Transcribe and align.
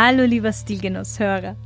Hallo 0.00 0.22
lieber 0.22 0.52
Stilgenusshörer. 0.52 1.56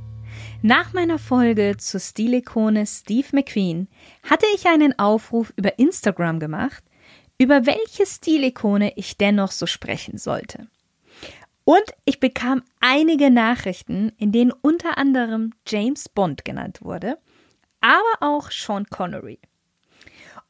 Nach 0.62 0.94
meiner 0.94 1.18
Folge 1.18 1.76
zur 1.76 2.00
Stilikone 2.00 2.86
Steve 2.86 3.28
McQueen 3.32 3.88
hatte 4.22 4.46
ich 4.54 4.66
einen 4.66 4.98
Aufruf 4.98 5.52
über 5.54 5.78
Instagram 5.78 6.40
gemacht, 6.40 6.82
über 7.36 7.66
welche 7.66 8.06
Stilikone 8.06 8.94
ich 8.96 9.18
dennoch 9.18 9.50
so 9.50 9.66
sprechen 9.66 10.16
sollte. 10.16 10.66
Und 11.64 11.84
ich 12.06 12.20
bekam 12.20 12.62
einige 12.80 13.30
Nachrichten, 13.30 14.12
in 14.16 14.32
denen 14.32 14.52
unter 14.62 14.96
anderem 14.96 15.52
James 15.66 16.08
Bond 16.08 16.46
genannt 16.46 16.80
wurde, 16.80 17.18
aber 17.82 18.16
auch 18.20 18.50
Sean 18.50 18.86
Connery. 18.86 19.40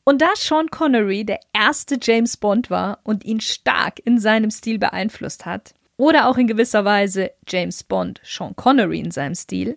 Und 0.04 0.22
da 0.22 0.28
Sean 0.36 0.68
Connery 0.70 1.24
der 1.24 1.40
erste 1.52 1.98
James 2.00 2.36
Bond 2.36 2.70
war 2.70 3.00
und 3.02 3.24
ihn 3.24 3.40
stark 3.40 3.98
in 4.04 4.20
seinem 4.20 4.52
Stil 4.52 4.78
beeinflusst 4.78 5.46
hat, 5.46 5.74
oder 6.02 6.26
auch 6.26 6.36
in 6.36 6.48
gewisser 6.48 6.84
Weise 6.84 7.30
James 7.46 7.84
Bond, 7.84 8.20
Sean 8.24 8.56
Connery 8.56 8.98
in 8.98 9.12
seinem 9.12 9.36
Stil, 9.36 9.76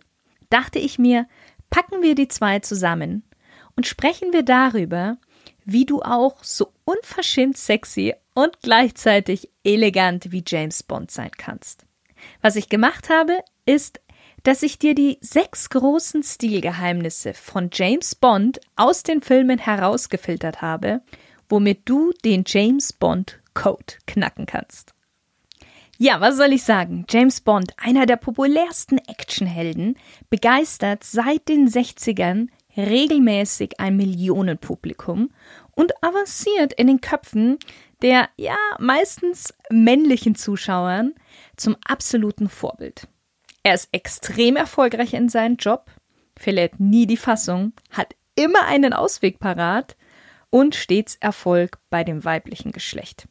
dachte 0.50 0.80
ich 0.80 0.98
mir, 0.98 1.28
packen 1.70 2.02
wir 2.02 2.16
die 2.16 2.28
zwei 2.28 2.58
zusammen 2.58 3.22
und 3.76 3.86
sprechen 3.86 4.34
wir 4.34 4.42
darüber, 4.42 5.20
wie 5.66 5.86
du 5.86 6.02
auch 6.02 6.44
so 6.44 6.74
unverschämt 6.84 7.58
sexy 7.58 8.16
und 8.34 8.60
gleichzeitig 8.64 9.52
elegant 9.64 10.32
wie 10.32 10.44
James 10.44 10.82
Bond 10.82 11.12
sein 11.12 11.30
kannst. 11.38 11.86
Was 12.42 12.56
ich 12.56 12.70
gemacht 12.70 13.10
habe, 13.10 13.38
ist, 13.68 14.02
dass 14.42 14.64
ich 14.64 14.80
dir 14.80 14.96
die 14.96 15.20
sechs 15.22 15.70
großen 15.70 16.24
Stilgeheimnisse 16.24 17.36
von 17.36 17.70
James 17.72 18.16
Bond 18.16 18.60
aus 18.76 19.04
den 19.04 19.22
Filmen 19.22 19.60
herausgefiltert 19.60 20.64
habe, 20.64 21.02
womit 21.50 21.82
du 21.86 22.14
den 22.24 22.46
James 22.48 22.94
Bond 22.94 23.38
Code 23.54 23.94
knacken 24.08 24.48
kannst. 24.48 24.95
Ja, 25.98 26.20
was 26.20 26.38
soll 26.38 26.52
ich 26.52 26.64
sagen? 26.64 27.06
James 27.10 27.40
Bond, 27.42 27.74
einer 27.78 28.06
der 28.06 28.18
populärsten 28.18 28.98
Actionhelden, 28.98 29.98
begeistert 30.30 31.04
seit 31.04 31.48
den 31.48 31.70
60ern 31.70 32.50
regelmäßig 32.76 33.80
ein 33.80 33.96
Millionenpublikum 33.96 35.30
und 35.72 35.94
avanciert 36.04 36.74
in 36.74 36.88
den 36.88 37.02
Köpfen 37.02 37.58
der 38.02 38.30
ja 38.38 38.58
meistens 38.78 39.54
männlichen 39.70 40.36
Zuschauern 40.36 41.14
zum 41.56 41.76
absoluten 41.88 42.50
Vorbild. 42.50 43.08
Er 43.64 43.74
ist 43.74 43.90
extrem 43.94 44.56
erfolgreich 44.58 45.14
in 45.14 45.30
seinem 45.30 45.56
Job, 45.56 45.90
verliert 46.38 46.80
nie 46.80 47.08
die 47.08 47.18
Fassung, 47.18 47.74
hat 47.90 48.16
immer 48.36 48.66
einen 48.68 48.94
Ausweg 48.94 49.40
parat 49.40 49.96
und 50.50 50.76
stets 50.76 51.16
Erfolg 51.16 51.80
bei 51.90 52.04
dem 52.04 52.24
weiblichen 52.26 52.72
Geschlecht. 52.72 53.28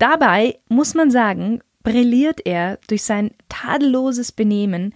Dabei 0.00 0.58
muss 0.70 0.94
man 0.94 1.10
sagen, 1.10 1.60
brilliert 1.82 2.46
er 2.46 2.78
durch 2.88 3.02
sein 3.02 3.32
tadelloses 3.50 4.32
Benehmen, 4.32 4.94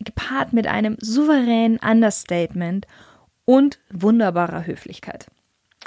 gepaart 0.00 0.54
mit 0.54 0.66
einem 0.66 0.96
souveränen 0.98 1.78
Understatement 1.78 2.86
und 3.44 3.78
wunderbarer 3.90 4.66
Höflichkeit. 4.66 5.26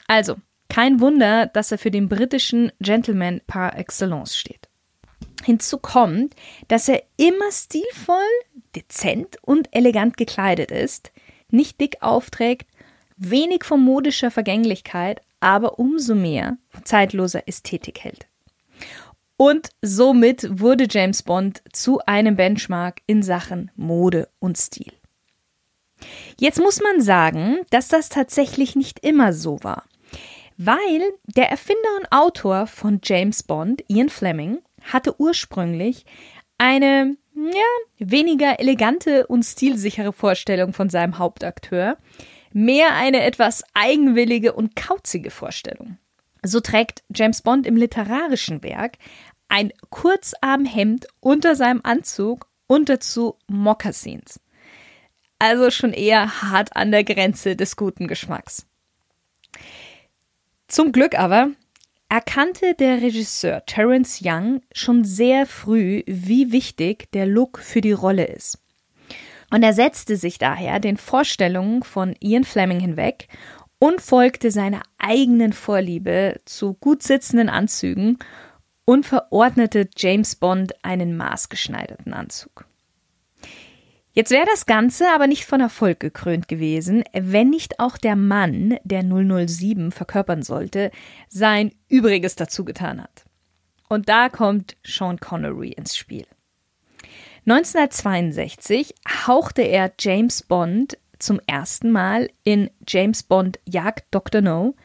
Also, 0.07 0.35
kein 0.69 0.99
Wunder, 0.99 1.47
dass 1.47 1.71
er 1.71 1.79
für 1.79 1.89
den 1.89 2.09
britischen 2.09 2.71
Gentleman 2.79 3.41
par 3.47 3.75
excellence 3.75 4.37
steht. 4.37 4.69
Hinzu 5.43 5.79
kommt, 5.79 6.35
dass 6.67 6.87
er 6.87 7.01
immer 7.17 7.51
stilvoll, 7.51 8.17
dezent 8.75 9.37
und 9.41 9.67
elegant 9.71 10.15
gekleidet 10.15 10.69
ist, 10.69 11.11
nicht 11.49 11.81
dick 11.81 12.03
aufträgt, 12.03 12.67
wenig 13.17 13.63
von 13.63 13.81
modischer 13.81 14.29
Vergänglichkeit, 14.29 15.21
aber 15.39 15.79
umso 15.79 16.13
mehr 16.13 16.59
von 16.69 16.85
zeitloser 16.85 17.47
Ästhetik 17.47 18.01
hält. 18.01 18.28
Und 19.41 19.69
somit 19.81 20.59
wurde 20.59 20.85
James 20.89 21.23
Bond 21.23 21.63
zu 21.71 21.99
einem 22.05 22.35
Benchmark 22.35 22.99
in 23.07 23.23
Sachen 23.23 23.71
Mode 23.77 24.27
und 24.39 24.57
Stil. 24.57 24.91
Jetzt 26.37 26.59
muss 26.59 26.81
man 26.81 26.99
sagen, 26.99 27.59
dass 27.69 27.87
das 27.87 28.09
tatsächlich 28.09 28.75
nicht 28.75 28.99
immer 28.99 29.31
so 29.31 29.63
war. 29.63 29.85
Weil 30.57 31.13
der 31.23 31.49
Erfinder 31.49 31.87
und 32.01 32.11
Autor 32.11 32.67
von 32.67 32.99
James 33.01 33.43
Bond, 33.43 33.81
Ian 33.87 34.09
Fleming, 34.09 34.59
hatte 34.83 35.17
ursprünglich 35.21 36.05
eine 36.57 37.15
ja, 37.33 38.07
weniger 38.07 38.59
elegante 38.59 39.25
und 39.27 39.43
stilsichere 39.43 40.11
Vorstellung 40.11 40.73
von 40.73 40.89
seinem 40.89 41.17
Hauptakteur, 41.17 41.97
mehr 42.51 42.93
eine 42.93 43.23
etwas 43.23 43.63
eigenwillige 43.73 44.51
und 44.51 44.75
kauzige 44.75 45.31
Vorstellung. 45.31 45.97
So 46.43 46.59
trägt 46.59 47.03
James 47.13 47.41
Bond 47.41 47.67
im 47.67 47.75
literarischen 47.75 48.63
Werk 48.63 48.97
ein 49.49 49.73
Kurzarmhemd 49.89 51.07
unter 51.19 51.55
seinem 51.55 51.81
Anzug 51.83 52.47
und 52.67 52.87
dazu 52.87 53.35
Moccasins. 53.47 54.39
Also 55.39 55.71
schon 55.71 55.93
eher 55.93 56.41
hart 56.41 56.75
an 56.75 56.91
der 56.91 57.03
Grenze 57.03 57.55
des 57.55 57.75
guten 57.75 58.07
Geschmacks. 58.07 58.67
Zum 60.67 60.91
Glück 60.91 61.17
aber 61.17 61.51
erkannte 62.09 62.75
der 62.75 63.01
Regisseur 63.01 63.65
Terence 63.65 64.21
Young 64.23 64.61
schon 64.71 65.03
sehr 65.03 65.45
früh, 65.45 66.03
wie 66.05 66.51
wichtig 66.51 67.11
der 67.11 67.25
Look 67.25 67.59
für 67.59 67.81
die 67.81 67.91
Rolle 67.91 68.25
ist. 68.25 68.59
Und 69.51 69.63
er 69.63 69.73
setzte 69.73 70.15
sich 70.15 70.37
daher 70.37 70.79
den 70.79 70.97
Vorstellungen 70.97 71.81
von 71.81 72.15
Ian 72.19 72.43
Fleming 72.43 72.79
hinweg 72.79 73.27
und 73.79 74.01
folgte 74.01 74.51
seiner 74.51 74.83
eigenen 74.97 75.53
Vorliebe 75.53 76.41
zu 76.45 76.73
gut 76.73 77.01
sitzenden 77.01 77.49
Anzügen 77.49 78.19
und 78.85 79.05
verordnete 79.05 79.89
James 79.97 80.35
Bond 80.35 80.73
einen 80.83 81.15
maßgeschneiderten 81.15 82.13
Anzug. 82.13 82.65
Jetzt 84.11 84.31
wäre 84.31 84.47
das 84.51 84.65
Ganze 84.65 85.05
aber 85.13 85.27
nicht 85.27 85.45
von 85.45 85.61
Erfolg 85.61 85.99
gekrönt 85.99 86.47
gewesen, 86.47 87.03
wenn 87.13 87.49
nicht 87.49 87.79
auch 87.79 87.97
der 87.97 88.15
Mann, 88.15 88.77
der 88.83 89.03
007 89.03 89.91
verkörpern 89.91 90.41
sollte, 90.41 90.91
sein 91.29 91.71
Übriges 91.87 92.35
dazu 92.35 92.65
getan 92.65 93.01
hat. 93.01 93.25
Und 93.87 94.09
da 94.09 94.29
kommt 94.29 94.75
Sean 94.83 95.19
Connery 95.19 95.69
ins 95.69 95.95
Spiel. 95.95 96.25
1962 97.45 98.93
hauchte 99.27 99.61
er 99.61 99.93
James 99.99 100.43
Bond 100.43 100.97
zum 101.19 101.39
ersten 101.47 101.91
Mal 101.91 102.29
in 102.43 102.69
James 102.87 103.23
Bond 103.23 103.59
Jagd 103.67 104.05
Dr. 104.11 104.41
No 104.41 104.75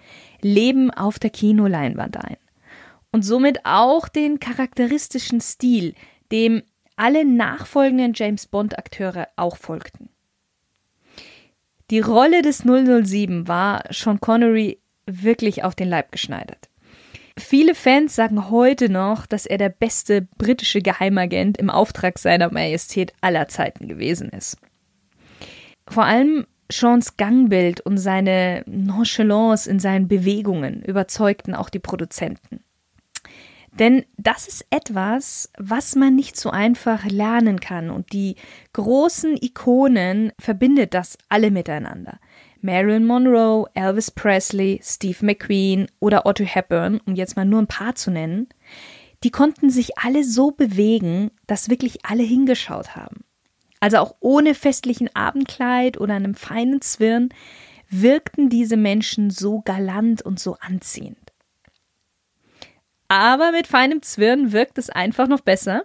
Leben 0.41 0.91
auf 0.91 1.19
der 1.19 1.31
Kinoleinwand 1.31 2.17
ein 2.23 2.37
und 3.15 3.23
somit 3.23 3.61
auch 3.65 4.09
den 4.09 4.41
charakteristischen 4.41 5.41
Stil, 5.41 5.95
dem 6.33 6.63
alle 6.97 7.25
nachfolgenden 7.25 8.13
James 8.13 8.47
Bond-Akteure 8.47 9.29
auch 9.37 9.57
folgten. 9.57 10.09
Die 11.91 12.01
Rolle 12.01 12.43
des 12.43 12.65
007 12.65 13.47
war 13.47 13.85
Sean 13.91 14.21
Connery 14.21 14.81
wirklich 15.07 15.63
auf 15.63 15.77
den 15.77 15.89
Leib 15.89 16.11
geschneidert. 16.11 16.69
Viele 17.39 17.75
Fans 17.77 18.17
sagen 18.17 18.51
heute 18.51 18.89
noch, 18.89 19.27
dass 19.27 19.47
er 19.47 19.59
der 19.59 19.69
beste 19.69 20.23
britische 20.37 20.81
Geheimagent 20.81 21.59
im 21.59 21.71
Auftrag 21.71 22.19
seiner 22.19 22.53
Majestät 22.53 23.13
aller 23.21 23.49
Zeiten 23.49 23.87
gewesen 23.87 24.31
ist. 24.31 24.57
Vor 25.89 26.05
allem 26.05 26.47
Seans 26.71 27.17
Gangbild 27.17 27.81
und 27.81 27.99
seine 27.99 28.65
Nonchalance 28.67 29.71
in 29.71 29.79
seinen 29.79 30.09
Bewegungen 30.09 30.83
überzeugten 30.83 31.55
auch 31.55 31.69
die 31.69 31.79
Produzenten. 31.79 32.61
Denn 33.79 34.05
das 34.17 34.47
ist 34.47 34.67
etwas, 34.71 35.51
was 35.59 35.97
man 35.97 36.15
nicht 36.15 36.37
so 36.37 36.51
einfach 36.51 37.05
lernen 37.05 37.59
kann. 37.59 37.91
Und 37.91 38.13
die 38.13 38.37
großen 38.73 39.37
Ikonen 39.41 40.33
verbindet 40.39 40.95
das 40.95 41.19
alle 41.29 41.51
miteinander. 41.51 42.21
Marilyn 42.61 43.05
Monroe, 43.05 43.67
Elvis 43.75 44.11
Presley, 44.11 44.81
Steve 44.83 45.19
McQueen 45.27 45.89
oder 45.99 46.25
Otto 46.25 46.45
Hepburn, 46.45 47.01
um 47.05 47.15
jetzt 47.15 47.37
mal 47.37 47.45
nur 47.45 47.61
ein 47.61 47.67
paar 47.67 47.95
zu 47.95 48.11
nennen, 48.11 48.49
die 49.23 49.31
konnten 49.31 49.71
sich 49.71 49.99
alle 49.99 50.23
so 50.23 50.51
bewegen, 50.51 51.31
dass 51.47 51.69
wirklich 51.69 52.07
alle 52.07 52.23
hingeschaut 52.23 52.95
haben. 52.95 53.25
Also 53.85 53.99
auch 53.99 54.15
ohne 54.21 54.55
festlichen 54.55 55.15
Abendkleid 55.15 56.01
oder 56.01 56.15
einem 56.15 56.35
feinen 56.35 56.81
Zwirn 56.81 57.29
wirkten 57.91 58.49
diese 58.49 58.79
Menschen 58.79 59.29
so 59.29 59.61
galant 59.61 60.23
und 60.23 60.41
so 60.41 60.57
anziehend. 60.59 61.35
Aber 63.09 63.53
mit 63.53 63.67
feinem 63.67 64.01
Zwirn 64.01 64.53
wirkt 64.53 64.79
es 64.79 64.89
einfach 64.89 65.29
noch 65.29 65.43
besser. 65.43 65.85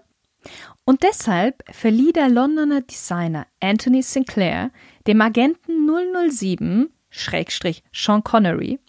Und 0.85 1.03
deshalb 1.03 1.61
verlieh 1.75 2.13
der 2.13 2.29
Londoner 2.29 2.79
Designer 2.79 3.47
Anthony 3.59 4.01
Sinclair 4.01 4.71
dem 5.05 5.19
Agenten 5.19 5.85
007, 6.29 6.93
Schrägstrich 7.09 7.83
Sean 7.91 8.23
Connery, 8.23 8.79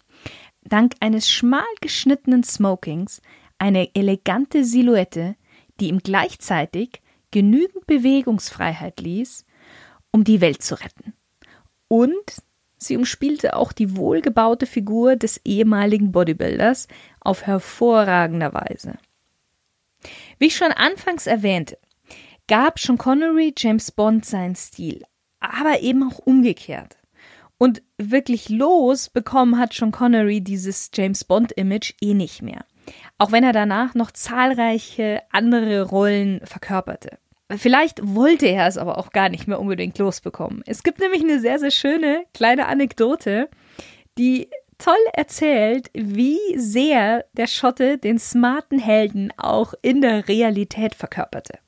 dank 0.63 0.93
eines 1.01 1.29
schmal 1.29 1.67
geschnittenen 1.81 2.45
Smokings 2.45 3.21
eine 3.57 3.93
elegante 3.93 4.63
Silhouette, 4.63 5.35
die 5.81 5.89
ihm 5.89 5.99
gleichzeitig 5.99 7.01
genügend 7.31 7.87
Bewegungsfreiheit 7.87 8.99
ließ, 8.99 9.45
um 10.11 10.23
die 10.23 10.41
Welt 10.41 10.61
zu 10.61 10.75
retten. 10.75 11.13
Und 11.87 12.43
sie 12.77 12.97
umspielte 12.97 13.55
auch 13.55 13.71
die 13.71 13.95
wohlgebaute 13.95 14.65
Figur 14.65 15.15
des 15.15 15.41
ehemaligen 15.43 16.11
Bodybuilders 16.11 16.87
auf 17.19 17.45
hervorragender 17.45 18.53
Weise. 18.53 18.97
Wie 20.39 20.47
ich 20.47 20.55
schon 20.55 20.71
anfangs 20.71 21.27
erwähnte, 21.27 21.77
gab 22.47 22.79
Sean 22.79 22.97
Connery 22.97 23.53
James 23.55 23.91
Bond 23.91 24.25
seinen 24.25 24.55
Stil, 24.55 25.03
aber 25.39 25.81
eben 25.81 26.03
auch 26.09 26.19
umgekehrt. 26.19 26.97
Und 27.57 27.83
wirklich 27.97 28.49
los 28.49 29.09
bekommen 29.09 29.59
hat 29.59 29.73
Sean 29.73 29.91
Connery 29.91 30.41
dieses 30.41 30.89
James 30.93 31.23
Bond-Image 31.23 31.93
eh 32.01 32.15
nicht 32.15 32.41
mehr. 32.41 32.65
Auch 33.17 33.31
wenn 33.31 33.43
er 33.43 33.53
danach 33.53 33.93
noch 33.95 34.11
zahlreiche 34.11 35.21
andere 35.31 35.83
Rollen 35.83 36.41
verkörperte. 36.43 37.17
Vielleicht 37.55 37.99
wollte 38.03 38.47
er 38.47 38.67
es 38.67 38.77
aber 38.77 38.97
auch 38.97 39.11
gar 39.11 39.29
nicht 39.29 39.47
mehr 39.47 39.59
unbedingt 39.59 39.97
losbekommen. 39.97 40.63
Es 40.65 40.83
gibt 40.83 40.99
nämlich 40.99 41.21
eine 41.21 41.39
sehr, 41.39 41.59
sehr 41.59 41.71
schöne 41.71 42.23
kleine 42.33 42.67
Anekdote, 42.67 43.49
die 44.17 44.49
toll 44.77 44.95
erzählt, 45.13 45.89
wie 45.93 46.39
sehr 46.55 47.25
der 47.33 47.47
Schotte 47.47 47.97
den 47.97 48.19
smarten 48.19 48.79
Helden 48.79 49.33
auch 49.37 49.73
in 49.81 50.01
der 50.01 50.27
Realität 50.27 50.95
verkörperte. 50.95 51.59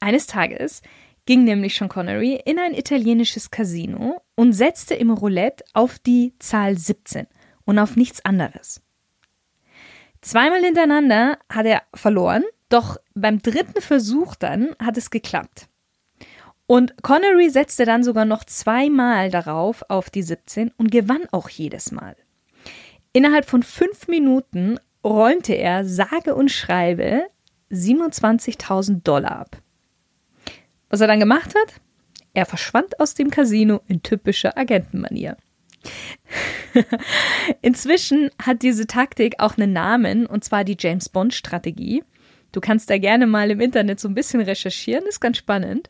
Eines 0.00 0.26
Tages 0.26 0.82
ging 1.26 1.44
nämlich 1.44 1.76
Sean 1.76 1.88
Connery 1.88 2.40
in 2.44 2.58
ein 2.58 2.74
italienisches 2.74 3.50
Casino 3.50 4.20
und 4.34 4.52
setzte 4.52 4.94
im 4.94 5.10
Roulette 5.10 5.64
auf 5.72 5.98
die 5.98 6.34
Zahl 6.38 6.76
17 6.76 7.26
und 7.64 7.78
auf 7.78 7.96
nichts 7.96 8.24
anderes. 8.24 8.82
Zweimal 10.24 10.64
hintereinander 10.64 11.38
hat 11.50 11.66
er 11.66 11.82
verloren, 11.92 12.44
doch 12.70 12.96
beim 13.14 13.42
dritten 13.42 13.82
Versuch 13.82 14.36
dann 14.36 14.74
hat 14.78 14.96
es 14.96 15.10
geklappt. 15.10 15.68
Und 16.66 17.02
Connery 17.02 17.50
setzte 17.50 17.84
dann 17.84 18.02
sogar 18.02 18.24
noch 18.24 18.42
zweimal 18.44 19.30
darauf 19.30 19.84
auf 19.90 20.08
die 20.08 20.22
17 20.22 20.72
und 20.78 20.90
gewann 20.90 21.26
auch 21.30 21.50
jedes 21.50 21.92
Mal. 21.92 22.16
Innerhalb 23.12 23.44
von 23.44 23.62
fünf 23.62 24.08
Minuten 24.08 24.80
räumte 25.04 25.52
er 25.52 25.84
sage 25.84 26.34
und 26.34 26.50
schreibe 26.50 27.26
27.000 27.70 29.02
Dollar 29.02 29.40
ab. 29.40 29.58
Was 30.88 31.02
er 31.02 31.06
dann 31.06 31.20
gemacht 31.20 31.54
hat? 31.54 31.82
Er 32.32 32.46
verschwand 32.46 32.98
aus 32.98 33.12
dem 33.12 33.30
Casino 33.30 33.82
in 33.88 34.02
typischer 34.02 34.56
Agentenmanier. 34.56 35.36
Inzwischen 37.62 38.30
hat 38.42 38.62
diese 38.62 38.86
Taktik 38.86 39.36
auch 39.38 39.56
einen 39.56 39.72
Namen, 39.72 40.26
und 40.26 40.44
zwar 40.44 40.64
die 40.64 40.76
James 40.78 41.08
Bond 41.08 41.34
Strategie. 41.34 42.02
Du 42.52 42.60
kannst 42.60 42.90
da 42.90 42.98
gerne 42.98 43.26
mal 43.26 43.50
im 43.50 43.60
Internet 43.60 44.00
so 44.00 44.08
ein 44.08 44.14
bisschen 44.14 44.40
recherchieren, 44.40 45.04
ist 45.06 45.20
ganz 45.20 45.38
spannend. 45.38 45.88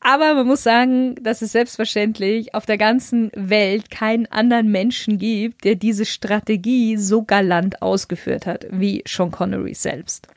Aber 0.00 0.34
man 0.34 0.46
muss 0.46 0.62
sagen, 0.62 1.16
dass 1.16 1.42
es 1.42 1.52
selbstverständlich 1.52 2.54
auf 2.54 2.66
der 2.66 2.78
ganzen 2.78 3.30
Welt 3.34 3.90
keinen 3.90 4.26
anderen 4.26 4.70
Menschen 4.70 5.18
gibt, 5.18 5.64
der 5.64 5.74
diese 5.74 6.06
Strategie 6.06 6.96
so 6.96 7.24
galant 7.24 7.82
ausgeführt 7.82 8.46
hat 8.46 8.66
wie 8.70 9.02
Sean 9.06 9.30
Connery 9.30 9.74
selbst. 9.74 10.28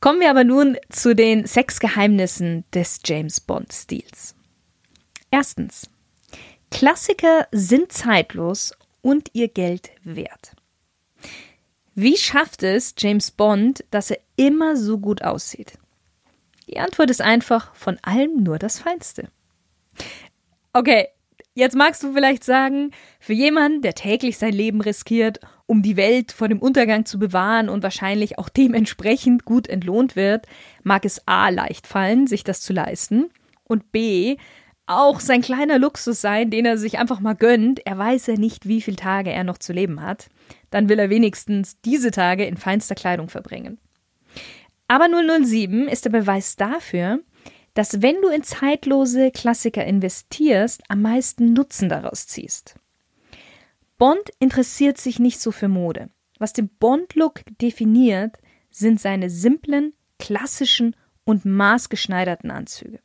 Kommen 0.00 0.20
wir 0.20 0.30
aber 0.30 0.44
nun 0.44 0.76
zu 0.88 1.14
den 1.14 1.44
sechs 1.46 1.80
Geheimnissen 1.80 2.64
des 2.72 3.00
James 3.04 3.40
Bond-Stils. 3.40 4.36
Erstens. 5.30 5.90
Klassiker 6.70 7.48
sind 7.50 7.92
zeitlos 7.92 8.72
und 9.00 9.30
ihr 9.32 9.48
Geld 9.48 9.90
wert. 10.04 10.54
Wie 11.94 12.16
schafft 12.16 12.62
es 12.62 12.94
James 12.96 13.30
Bond, 13.30 13.84
dass 13.90 14.10
er 14.10 14.18
immer 14.36 14.76
so 14.76 14.98
gut 14.98 15.22
aussieht? 15.22 15.78
Die 16.68 16.78
Antwort 16.78 17.10
ist 17.10 17.22
einfach 17.22 17.74
von 17.74 17.98
allem 18.02 18.42
nur 18.42 18.58
das 18.58 18.78
Feinste. 18.78 19.28
Okay, 20.72 21.08
jetzt 21.54 21.74
magst 21.74 22.02
du 22.02 22.12
vielleicht 22.12 22.44
sagen, 22.44 22.92
für 23.18 23.32
jemanden, 23.32 23.82
der 23.82 23.94
täglich 23.94 24.38
sein 24.38 24.52
Leben 24.52 24.80
riskiert, 24.80 25.40
um 25.66 25.82
die 25.82 25.96
Welt 25.96 26.30
vor 26.30 26.48
dem 26.48 26.60
Untergang 26.60 27.04
zu 27.04 27.18
bewahren 27.18 27.68
und 27.68 27.82
wahrscheinlich 27.82 28.38
auch 28.38 28.48
dementsprechend 28.48 29.44
gut 29.44 29.66
entlohnt 29.66 30.14
wird, 30.14 30.46
mag 30.82 31.04
es 31.04 31.26
A 31.26 31.48
leicht 31.48 31.86
fallen, 31.86 32.26
sich 32.26 32.44
das 32.44 32.60
zu 32.60 32.72
leisten 32.72 33.30
und 33.64 33.90
B 33.90 34.36
auch 34.88 35.20
sein 35.20 35.42
kleiner 35.42 35.78
Luxus 35.78 36.20
sein, 36.20 36.50
den 36.50 36.66
er 36.66 36.78
sich 36.78 36.98
einfach 36.98 37.20
mal 37.20 37.34
gönnt. 37.34 37.84
Er 37.86 37.98
weiß 37.98 38.26
ja 38.26 38.34
nicht, 38.34 38.66
wie 38.66 38.80
viele 38.80 38.96
Tage 38.96 39.30
er 39.30 39.44
noch 39.44 39.58
zu 39.58 39.72
leben 39.72 40.02
hat. 40.02 40.28
Dann 40.70 40.88
will 40.88 40.98
er 40.98 41.10
wenigstens 41.10 41.80
diese 41.82 42.10
Tage 42.10 42.44
in 42.44 42.56
feinster 42.56 42.94
Kleidung 42.94 43.28
verbringen. 43.28 43.78
Aber 44.88 45.08
007 45.08 45.86
ist 45.88 46.06
der 46.06 46.10
Beweis 46.10 46.56
dafür, 46.56 47.20
dass 47.74 48.02
wenn 48.02 48.20
du 48.22 48.28
in 48.28 48.42
zeitlose 48.42 49.30
Klassiker 49.30 49.84
investierst, 49.84 50.82
am 50.88 51.02
meisten 51.02 51.52
Nutzen 51.52 51.88
daraus 51.88 52.26
ziehst. 52.26 52.74
Bond 53.98 54.30
interessiert 54.38 54.98
sich 54.98 55.18
nicht 55.18 55.40
so 55.40 55.52
für 55.52 55.68
Mode. 55.68 56.08
Was 56.38 56.52
den 56.52 56.68
Bond-Look 56.68 57.42
definiert, 57.60 58.36
sind 58.70 59.00
seine 59.00 59.28
simplen, 59.28 59.92
klassischen 60.18 60.96
und 61.24 61.44
maßgeschneiderten 61.44 62.50
Anzüge. 62.50 63.00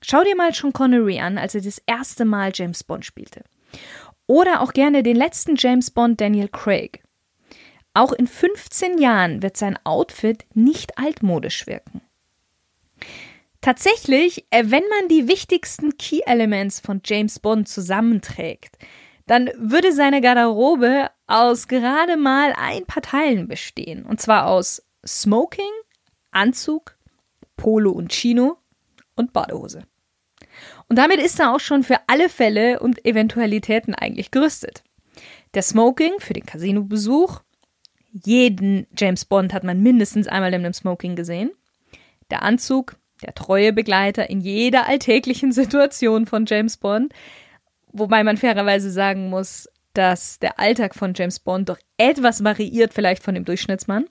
Schau 0.00 0.22
dir 0.24 0.36
mal 0.36 0.52
Sean 0.54 0.72
Connery 0.72 1.20
an, 1.20 1.38
als 1.38 1.54
er 1.54 1.60
das 1.60 1.80
erste 1.86 2.24
Mal 2.24 2.50
James 2.54 2.84
Bond 2.84 3.04
spielte. 3.04 3.42
Oder 4.26 4.60
auch 4.60 4.72
gerne 4.72 5.02
den 5.02 5.16
letzten 5.16 5.56
James 5.56 5.90
Bond 5.90 6.20
Daniel 6.20 6.48
Craig. 6.48 7.02
Auch 7.94 8.12
in 8.12 8.26
15 8.26 8.98
Jahren 8.98 9.42
wird 9.42 9.56
sein 9.56 9.78
Outfit 9.84 10.44
nicht 10.54 10.98
altmodisch 10.98 11.66
wirken. 11.66 12.02
Tatsächlich, 13.60 14.46
äh, 14.50 14.64
wenn 14.66 14.84
man 14.88 15.08
die 15.08 15.28
wichtigsten 15.28 15.96
Key 15.96 16.20
Elements 16.26 16.78
von 16.78 17.00
James 17.04 17.40
Bond 17.40 17.68
zusammenträgt, 17.68 18.76
dann 19.26 19.50
würde 19.56 19.92
seine 19.92 20.20
Garderobe 20.20 21.10
aus 21.26 21.66
gerade 21.66 22.16
mal 22.16 22.54
ein 22.56 22.86
paar 22.86 23.02
Teilen 23.02 23.48
bestehen. 23.48 24.04
Und 24.04 24.20
zwar 24.20 24.46
aus 24.46 24.82
Smoking, 25.04 25.72
Anzug, 26.30 26.96
Polo 27.56 27.90
und 27.90 28.12
Chino 28.12 28.58
und 29.16 29.32
Badehose. 29.32 29.82
Und 30.88 30.96
damit 30.96 31.18
ist 31.18 31.40
er 31.40 31.54
auch 31.54 31.60
schon 31.60 31.82
für 31.82 31.98
alle 32.06 32.28
Fälle 32.28 32.80
und 32.80 33.04
Eventualitäten 33.04 33.94
eigentlich 33.94 34.30
gerüstet. 34.30 34.84
Der 35.54 35.62
Smoking 35.62 36.14
für 36.18 36.34
den 36.34 36.46
Casino-Besuch, 36.46 37.40
jeden 38.12 38.86
James 38.96 39.24
Bond 39.24 39.52
hat 39.52 39.64
man 39.64 39.82
mindestens 39.82 40.28
einmal 40.28 40.54
in 40.54 40.64
einem 40.64 40.72
Smoking 40.72 41.16
gesehen. 41.16 41.50
Der 42.30 42.42
Anzug, 42.42 42.96
der 43.22 43.34
treue 43.34 43.72
Begleiter 43.72 44.28
in 44.30 44.40
jeder 44.40 44.86
alltäglichen 44.86 45.52
Situation 45.52 46.26
von 46.26 46.46
James 46.46 46.76
Bond. 46.76 47.12
Wobei 47.92 48.24
man 48.24 48.36
fairerweise 48.36 48.90
sagen 48.90 49.30
muss, 49.30 49.68
dass 49.94 50.38
der 50.38 50.58
Alltag 50.58 50.94
von 50.94 51.14
James 51.14 51.40
Bond 51.40 51.70
doch 51.70 51.78
etwas 51.96 52.44
variiert 52.44 52.92
vielleicht 52.92 53.22
von 53.22 53.34
dem 53.34 53.44
Durchschnittsmann. 53.44 54.06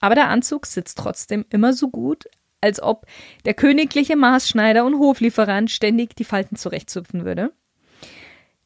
Aber 0.00 0.14
der 0.14 0.28
Anzug 0.28 0.66
sitzt 0.66 0.98
trotzdem 0.98 1.44
immer 1.50 1.72
so 1.72 1.88
gut, 1.88 2.26
als 2.66 2.82
ob 2.82 3.06
der 3.44 3.54
königliche 3.54 4.16
Maßschneider 4.16 4.84
und 4.84 4.98
Hoflieferant 4.98 5.70
ständig 5.70 6.14
die 6.16 6.24
Falten 6.24 6.56
zurechtzupfen 6.56 7.24
würde. 7.24 7.52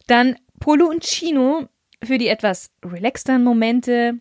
Dann 0.07 0.37
Polo 0.59 0.87
und 0.87 1.04
Chino 1.04 1.69
für 2.02 2.19
die 2.19 2.28
etwas 2.28 2.71
relaxteren 2.85 3.45
Momente, 3.45 4.19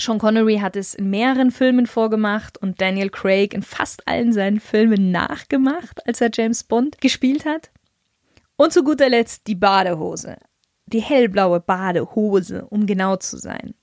Sean 0.00 0.18
Connery 0.18 0.58
hat 0.58 0.76
es 0.76 0.94
in 0.94 1.10
mehreren 1.10 1.50
Filmen 1.50 1.86
vorgemacht 1.86 2.56
und 2.58 2.80
Daniel 2.80 3.10
Craig 3.10 3.52
in 3.52 3.62
fast 3.62 4.06
allen 4.06 4.32
seinen 4.32 4.60
Filmen 4.60 5.10
nachgemacht, 5.10 6.06
als 6.06 6.20
er 6.20 6.30
James 6.32 6.62
Bond 6.62 7.00
gespielt 7.00 7.44
hat. 7.44 7.70
Und 8.56 8.72
zu 8.72 8.84
guter 8.84 9.08
Letzt 9.08 9.46
die 9.48 9.56
Badehose. 9.56 10.36
Die 10.86 11.00
hellblaue 11.00 11.60
Badehose, 11.60 12.66
um 12.66 12.86
genau 12.86 13.16
zu 13.16 13.38
sein. 13.38 13.74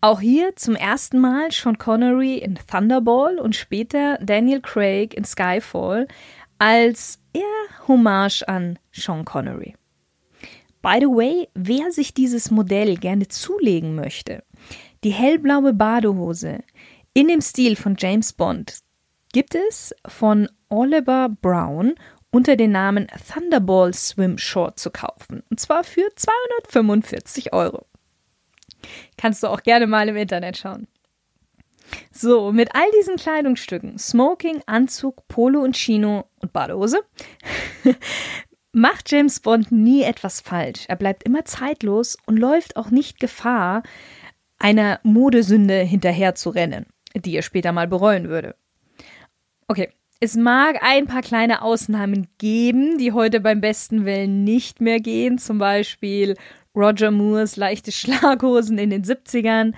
Auch 0.00 0.20
hier 0.20 0.54
zum 0.54 0.76
ersten 0.76 1.18
Mal 1.18 1.50
Sean 1.50 1.76
Connery 1.76 2.36
in 2.38 2.56
Thunderball 2.70 3.40
und 3.40 3.56
später 3.56 4.16
Daniel 4.22 4.60
Craig 4.60 5.12
in 5.14 5.24
Skyfall 5.24 6.06
als 6.58 7.18
eher 7.32 7.88
Hommage 7.88 8.44
an 8.46 8.78
Sean 8.92 9.24
Connery. 9.24 9.74
By 10.82 10.98
the 11.00 11.06
way, 11.06 11.48
wer 11.54 11.90
sich 11.90 12.14
dieses 12.14 12.52
Modell 12.52 12.96
gerne 12.96 13.26
zulegen 13.26 13.96
möchte, 13.96 14.44
die 15.02 15.10
hellblaue 15.10 15.72
Badehose 15.72 16.60
in 17.12 17.26
dem 17.26 17.40
Stil 17.40 17.74
von 17.74 17.96
James 17.98 18.32
Bond 18.32 18.78
gibt 19.32 19.56
es 19.56 19.92
von 20.06 20.48
Oliver 20.68 21.28
Brown 21.28 21.94
unter 22.30 22.54
dem 22.54 22.70
Namen 22.70 23.08
Thunderball 23.32 23.92
Swim 23.92 24.38
Short 24.38 24.78
zu 24.78 24.92
kaufen. 24.92 25.42
Und 25.50 25.58
zwar 25.58 25.82
für 25.82 26.08
245 26.14 27.52
Euro. 27.52 27.87
Kannst 29.16 29.42
du 29.42 29.48
auch 29.48 29.62
gerne 29.62 29.86
mal 29.86 30.08
im 30.08 30.16
Internet 30.16 30.56
schauen. 30.56 30.86
So, 32.12 32.52
mit 32.52 32.74
all 32.74 32.90
diesen 32.98 33.16
Kleidungsstücken, 33.16 33.98
Smoking, 33.98 34.60
Anzug, 34.66 35.26
Polo 35.28 35.60
und 35.60 35.76
Chino 35.76 36.24
und 36.40 36.52
Badehose, 36.52 37.00
macht 38.72 39.10
James 39.10 39.40
Bond 39.40 39.72
nie 39.72 40.02
etwas 40.02 40.40
falsch. 40.40 40.84
Er 40.88 40.96
bleibt 40.96 41.24
immer 41.24 41.44
zeitlos 41.44 42.16
und 42.26 42.36
läuft 42.36 42.76
auch 42.76 42.90
nicht 42.90 43.20
Gefahr, 43.20 43.82
einer 44.58 45.00
Modesünde 45.02 45.78
hinterher 45.80 46.34
zu 46.34 46.50
rennen, 46.50 46.86
die 47.14 47.36
er 47.36 47.42
später 47.42 47.72
mal 47.72 47.86
bereuen 47.86 48.28
würde. 48.28 48.56
Okay, 49.68 49.90
es 50.20 50.34
mag 50.34 50.82
ein 50.82 51.06
paar 51.06 51.22
kleine 51.22 51.62
Ausnahmen 51.62 52.26
geben, 52.38 52.98
die 52.98 53.12
heute 53.12 53.40
beim 53.40 53.60
besten 53.60 54.04
Willen 54.04 54.42
nicht 54.42 54.80
mehr 54.80 54.98
gehen, 54.98 55.38
zum 55.38 55.58
Beispiel 55.58 56.34
Roger 56.74 57.10
Moores 57.10 57.56
leichte 57.56 57.92
Schlaghosen 57.92 58.78
in 58.78 58.90
den 58.90 59.04
70ern 59.04 59.74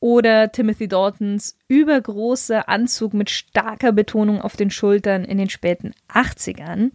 oder 0.00 0.52
Timothy 0.52 0.88
Daltons 0.88 1.58
übergroße 1.66 2.68
Anzug 2.68 3.14
mit 3.14 3.30
starker 3.30 3.92
Betonung 3.92 4.40
auf 4.40 4.56
den 4.56 4.70
Schultern 4.70 5.24
in 5.24 5.38
den 5.38 5.50
späten 5.50 5.92
80ern. 6.08 6.92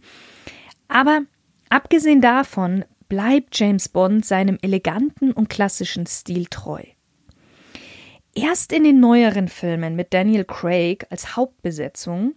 Aber 0.88 1.22
abgesehen 1.68 2.20
davon 2.20 2.84
bleibt 3.08 3.58
James 3.58 3.88
Bond 3.88 4.24
seinem 4.24 4.58
eleganten 4.62 5.32
und 5.32 5.48
klassischen 5.48 6.06
Stil 6.06 6.46
treu. 6.46 6.82
Erst 8.34 8.72
in 8.72 8.82
den 8.82 8.98
neueren 8.98 9.48
Filmen 9.48 9.94
mit 9.94 10.12
Daniel 10.12 10.44
Craig 10.44 11.06
als 11.10 11.36
Hauptbesetzung, 11.36 12.34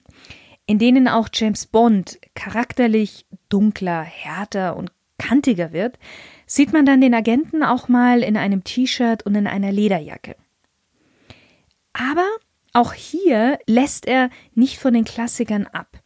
in 0.68 0.78
denen 0.78 1.08
auch 1.08 1.30
James 1.34 1.66
Bond 1.66 2.20
charakterlich 2.36 3.26
dunkler, 3.50 4.04
härter 4.04 4.76
und 4.76 4.92
kantiger 5.18 5.72
wird, 5.72 5.98
sieht 6.48 6.74
man 6.74 6.86
dann 6.86 7.02
den 7.02 7.14
Agenten 7.14 7.62
auch 7.62 7.88
mal 7.90 8.24
in 8.24 8.38
einem 8.38 8.64
T-Shirt 8.64 9.24
und 9.24 9.36
in 9.36 9.46
einer 9.46 9.72
Lederjacke. 9.72 10.36
Aber 11.94 12.28
auch 12.74 12.94
hier 12.94 13.60
lässt 13.68 14.08
er 14.08 14.30
nicht 14.56 14.80
von 14.80 14.94
den 14.94 15.06
Klassikern 15.06 15.68
ab. 15.68 16.00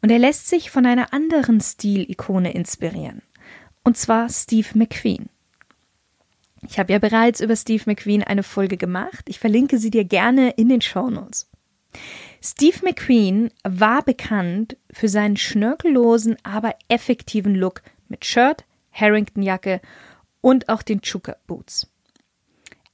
Und 0.00 0.10
er 0.10 0.18
lässt 0.18 0.48
sich 0.48 0.70
von 0.70 0.86
einer 0.86 1.12
anderen 1.12 1.60
Stilikone 1.60 2.52
inspirieren. 2.52 3.22
Und 3.82 3.96
zwar 3.96 4.28
Steve 4.28 4.68
McQueen. 4.74 5.28
Ich 6.68 6.78
habe 6.78 6.92
ja 6.92 6.98
bereits 6.98 7.40
über 7.40 7.56
Steve 7.56 7.82
McQueen 7.86 8.22
eine 8.22 8.42
Folge 8.42 8.76
gemacht. 8.76 9.28
Ich 9.28 9.38
verlinke 9.38 9.78
sie 9.78 9.90
dir 9.90 10.04
gerne 10.04 10.50
in 10.50 10.68
den 10.68 10.80
Show 10.80 11.10
Notes. 11.10 11.50
Steve 12.42 12.78
McQueen 12.82 13.50
war 13.62 14.02
bekannt 14.02 14.76
für 14.90 15.08
seinen 15.08 15.36
schnörkellosen, 15.36 16.36
aber 16.42 16.74
effektiven 16.88 17.54
Look 17.54 17.82
mit 18.08 18.24
Shirt, 18.24 18.64
Harrington-Jacke 18.94 19.80
und 20.40 20.68
auch 20.68 20.82
den 20.82 21.02
Chuka 21.02 21.36
Boots. 21.46 21.90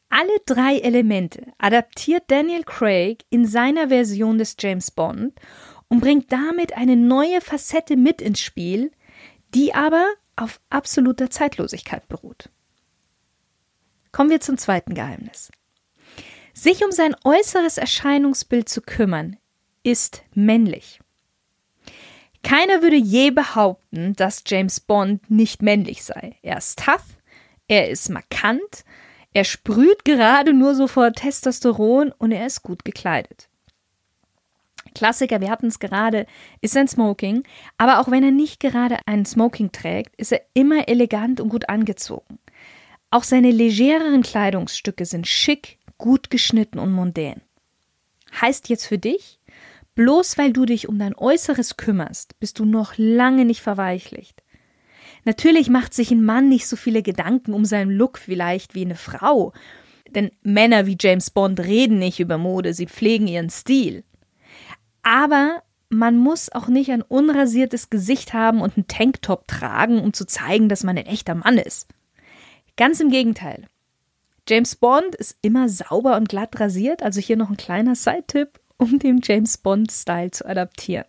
Alle 0.08 0.32
drei 0.44 0.78
Elemente 0.78 1.52
adaptiert 1.58 2.24
Daniel 2.28 2.64
Craig 2.64 3.24
in 3.30 3.46
seiner 3.46 3.88
Version 3.88 4.38
des 4.38 4.56
James 4.58 4.90
Bond 4.90 5.34
und 5.88 6.00
bringt 6.00 6.32
damit 6.32 6.76
eine 6.76 6.96
neue 6.96 7.40
Facette 7.40 7.96
mit 7.96 8.20
ins 8.20 8.40
Spiel, 8.40 8.90
die 9.54 9.72
aber 9.74 10.06
auf 10.34 10.60
absoluter 10.70 11.30
Zeitlosigkeit 11.30 12.08
beruht. 12.08 12.50
Kommen 14.10 14.30
wir 14.30 14.40
zum 14.40 14.58
zweiten 14.58 14.94
Geheimnis. 14.94 15.50
Sich 16.54 16.84
um 16.84 16.90
sein 16.90 17.14
äußeres 17.24 17.78
Erscheinungsbild 17.78 18.68
zu 18.68 18.82
kümmern, 18.82 19.36
ist 19.82 20.24
männlich. 20.34 21.00
Keiner 22.42 22.82
würde 22.82 22.96
je 22.96 23.30
behaupten, 23.30 24.14
dass 24.14 24.44
James 24.46 24.80
Bond 24.80 25.30
nicht 25.30 25.62
männlich 25.62 26.04
sei. 26.04 26.36
Er 26.42 26.58
ist 26.58 26.78
tough, 26.78 27.18
er 27.68 27.90
ist 27.90 28.08
markant, 28.08 28.84
er 29.32 29.44
sprüht 29.44 30.04
gerade 30.04 30.52
nur 30.52 30.74
so 30.74 30.88
vor 30.88 31.12
Testosteron 31.12 32.12
und 32.18 32.32
er 32.32 32.46
ist 32.46 32.62
gut 32.62 32.84
gekleidet. 32.84 33.48
Klassiker, 34.94 35.40
wir 35.40 35.50
hatten 35.50 35.68
es 35.68 35.78
gerade, 35.78 36.26
ist 36.60 36.74
sein 36.74 36.88
Smoking, 36.88 37.44
aber 37.78 38.00
auch 38.00 38.10
wenn 38.10 38.24
er 38.24 38.32
nicht 38.32 38.60
gerade 38.60 38.98
ein 39.06 39.24
Smoking 39.24 39.70
trägt, 39.70 40.16
ist 40.16 40.32
er 40.32 40.42
immer 40.54 40.88
elegant 40.88 41.40
und 41.40 41.48
gut 41.48 41.68
angezogen. 41.68 42.38
Auch 43.10 43.24
seine 43.24 43.50
legereren 43.50 44.22
Kleidungsstücke 44.22 45.04
sind 45.04 45.26
schick, 45.26 45.78
gut 45.98 46.30
geschnitten 46.30 46.78
und 46.78 46.92
mondän. 46.92 47.40
Heißt 48.40 48.68
jetzt 48.68 48.86
für 48.86 48.98
dich, 48.98 49.39
bloß 50.00 50.38
weil 50.38 50.54
du 50.54 50.64
dich 50.64 50.88
um 50.88 50.98
dein 50.98 51.14
Äußeres 51.14 51.76
kümmerst, 51.76 52.40
bist 52.40 52.58
du 52.58 52.64
noch 52.64 52.94
lange 52.96 53.44
nicht 53.44 53.60
verweichlicht. 53.60 54.42
Natürlich 55.26 55.68
macht 55.68 55.92
sich 55.92 56.10
ein 56.10 56.24
Mann 56.24 56.48
nicht 56.48 56.66
so 56.66 56.76
viele 56.76 57.02
Gedanken 57.02 57.52
um 57.52 57.66
seinen 57.66 57.90
Look 57.90 58.16
vielleicht 58.16 58.74
wie 58.74 58.86
eine 58.86 58.94
Frau. 58.94 59.52
Denn 60.08 60.30
Männer 60.42 60.86
wie 60.86 60.96
James 60.98 61.28
Bond 61.28 61.60
reden 61.60 61.98
nicht 61.98 62.18
über 62.18 62.38
Mode, 62.38 62.72
sie 62.72 62.86
pflegen 62.86 63.26
ihren 63.26 63.50
Stil. 63.50 64.02
Aber 65.02 65.62
man 65.90 66.16
muss 66.16 66.50
auch 66.50 66.68
nicht 66.68 66.90
ein 66.90 67.02
unrasiertes 67.02 67.90
Gesicht 67.90 68.32
haben 68.32 68.62
und 68.62 68.78
einen 68.78 68.88
Tanktop 68.88 69.48
tragen, 69.48 70.00
um 70.00 70.14
zu 70.14 70.24
zeigen, 70.24 70.70
dass 70.70 70.82
man 70.82 70.96
ein 70.96 71.04
echter 71.04 71.34
Mann 71.34 71.58
ist. 71.58 71.88
Ganz 72.78 73.00
im 73.00 73.10
Gegenteil. 73.10 73.66
James 74.48 74.76
Bond 74.76 75.14
ist 75.16 75.36
immer 75.42 75.68
sauber 75.68 76.16
und 76.16 76.30
glatt 76.30 76.58
rasiert, 76.58 77.02
also 77.02 77.20
hier 77.20 77.36
noch 77.36 77.50
ein 77.50 77.58
kleiner 77.58 77.94
Side-Tipp, 77.94 78.60
um 78.80 78.98
den 78.98 79.20
James 79.22 79.58
Bond-Style 79.58 80.30
zu 80.30 80.46
adaptieren. 80.46 81.06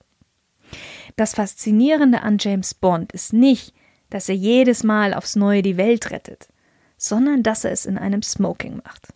Das 1.16 1.34
Faszinierende 1.34 2.22
an 2.22 2.38
James 2.40 2.74
Bond 2.74 3.12
ist 3.12 3.34
nicht, 3.34 3.74
dass 4.10 4.30
er 4.30 4.36
jedes 4.36 4.84
Mal 4.84 5.14
aufs 5.14 5.36
Neue 5.36 5.62
die 5.62 5.78
Welt 5.78 6.12
rettet, 6.12 6.50
sondern 6.98 7.44
dass 7.44 7.64
er 7.64 7.72
es 7.72 7.86
in 7.86 7.98
einem 7.98 8.22
Smoking 8.22 8.78
macht. 8.84 9.08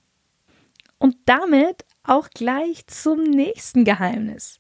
Und 0.98 1.18
damit 1.26 1.86
auch 2.04 2.30
gleich 2.30 2.88
zum 2.88 3.24
nächsten 3.24 3.84
Geheimnis. 3.84 4.60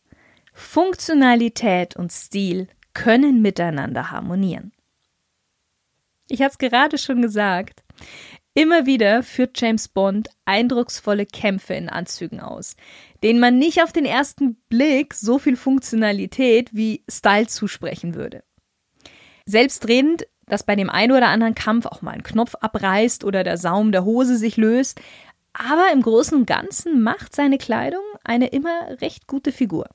Funktionalität 0.53 1.95
und 1.95 2.11
Stil 2.11 2.67
können 2.93 3.41
miteinander 3.41 4.11
harmonieren. 4.11 4.71
Ich 6.27 6.41
hatte 6.41 6.53
es 6.53 6.57
gerade 6.57 6.97
schon 6.97 7.21
gesagt. 7.21 7.83
Immer 8.57 8.85
wieder 8.85 9.21
führt 9.21 9.59
James 9.59 9.89
Bond 9.89 10.29
eindrucksvolle 10.45 11.25
Kämpfe 11.25 11.73
in 11.73 11.89
Anzügen 11.89 12.39
aus, 12.39 12.77
denen 13.21 13.41
man 13.41 13.57
nicht 13.57 13.83
auf 13.83 13.91
den 13.91 14.05
ersten 14.05 14.55
Blick 14.69 15.13
so 15.13 15.39
viel 15.39 15.57
Funktionalität 15.57 16.73
wie 16.73 17.03
Style 17.11 17.47
zusprechen 17.47 18.15
würde. 18.15 18.45
Selbstredend, 19.45 20.25
dass 20.45 20.63
bei 20.63 20.77
dem 20.77 20.89
einen 20.89 21.11
oder 21.11 21.27
anderen 21.27 21.53
Kampf 21.53 21.85
auch 21.85 22.01
mal 22.01 22.11
ein 22.11 22.23
Knopf 22.23 22.55
abreißt 22.55 23.25
oder 23.25 23.43
der 23.43 23.57
Saum 23.57 23.91
der 23.91 24.05
Hose 24.05 24.37
sich 24.37 24.55
löst, 24.55 25.01
aber 25.51 25.91
im 25.91 26.01
Großen 26.01 26.37
und 26.37 26.47
Ganzen 26.47 27.01
macht 27.01 27.35
seine 27.35 27.57
Kleidung 27.57 28.03
eine 28.23 28.47
immer 28.47 29.01
recht 29.01 29.27
gute 29.27 29.51
Figur. 29.51 29.89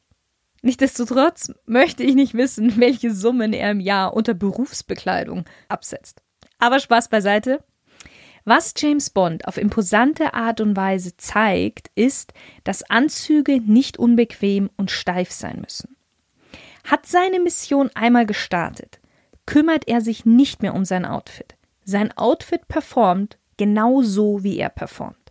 Nichtsdestotrotz 0.60 1.50
möchte 1.64 2.02
ich 2.02 2.14
nicht 2.14 2.34
wissen, 2.34 2.74
welche 2.78 3.14
Summen 3.14 3.54
er 3.54 3.70
im 3.70 3.80
Jahr 3.80 4.12
unter 4.12 4.34
Berufsbekleidung 4.34 5.46
absetzt. 5.68 6.20
Aber 6.58 6.78
Spaß 6.78 7.08
beiseite. 7.08 7.64
Was 8.52 8.74
James 8.76 9.10
Bond 9.10 9.46
auf 9.46 9.58
imposante 9.58 10.34
Art 10.34 10.60
und 10.60 10.74
Weise 10.74 11.16
zeigt, 11.16 11.88
ist, 11.94 12.32
dass 12.64 12.82
Anzüge 12.90 13.60
nicht 13.60 13.96
unbequem 13.96 14.70
und 14.76 14.90
steif 14.90 15.30
sein 15.30 15.60
müssen. 15.60 15.94
Hat 16.82 17.06
seine 17.06 17.38
Mission 17.38 17.90
einmal 17.94 18.26
gestartet, 18.26 18.98
kümmert 19.46 19.86
er 19.86 20.00
sich 20.00 20.26
nicht 20.26 20.62
mehr 20.62 20.74
um 20.74 20.84
sein 20.84 21.04
Outfit. 21.04 21.54
Sein 21.84 22.10
Outfit 22.18 22.66
performt 22.66 23.38
genau 23.56 24.02
so, 24.02 24.42
wie 24.42 24.58
er 24.58 24.70
performt. 24.70 25.30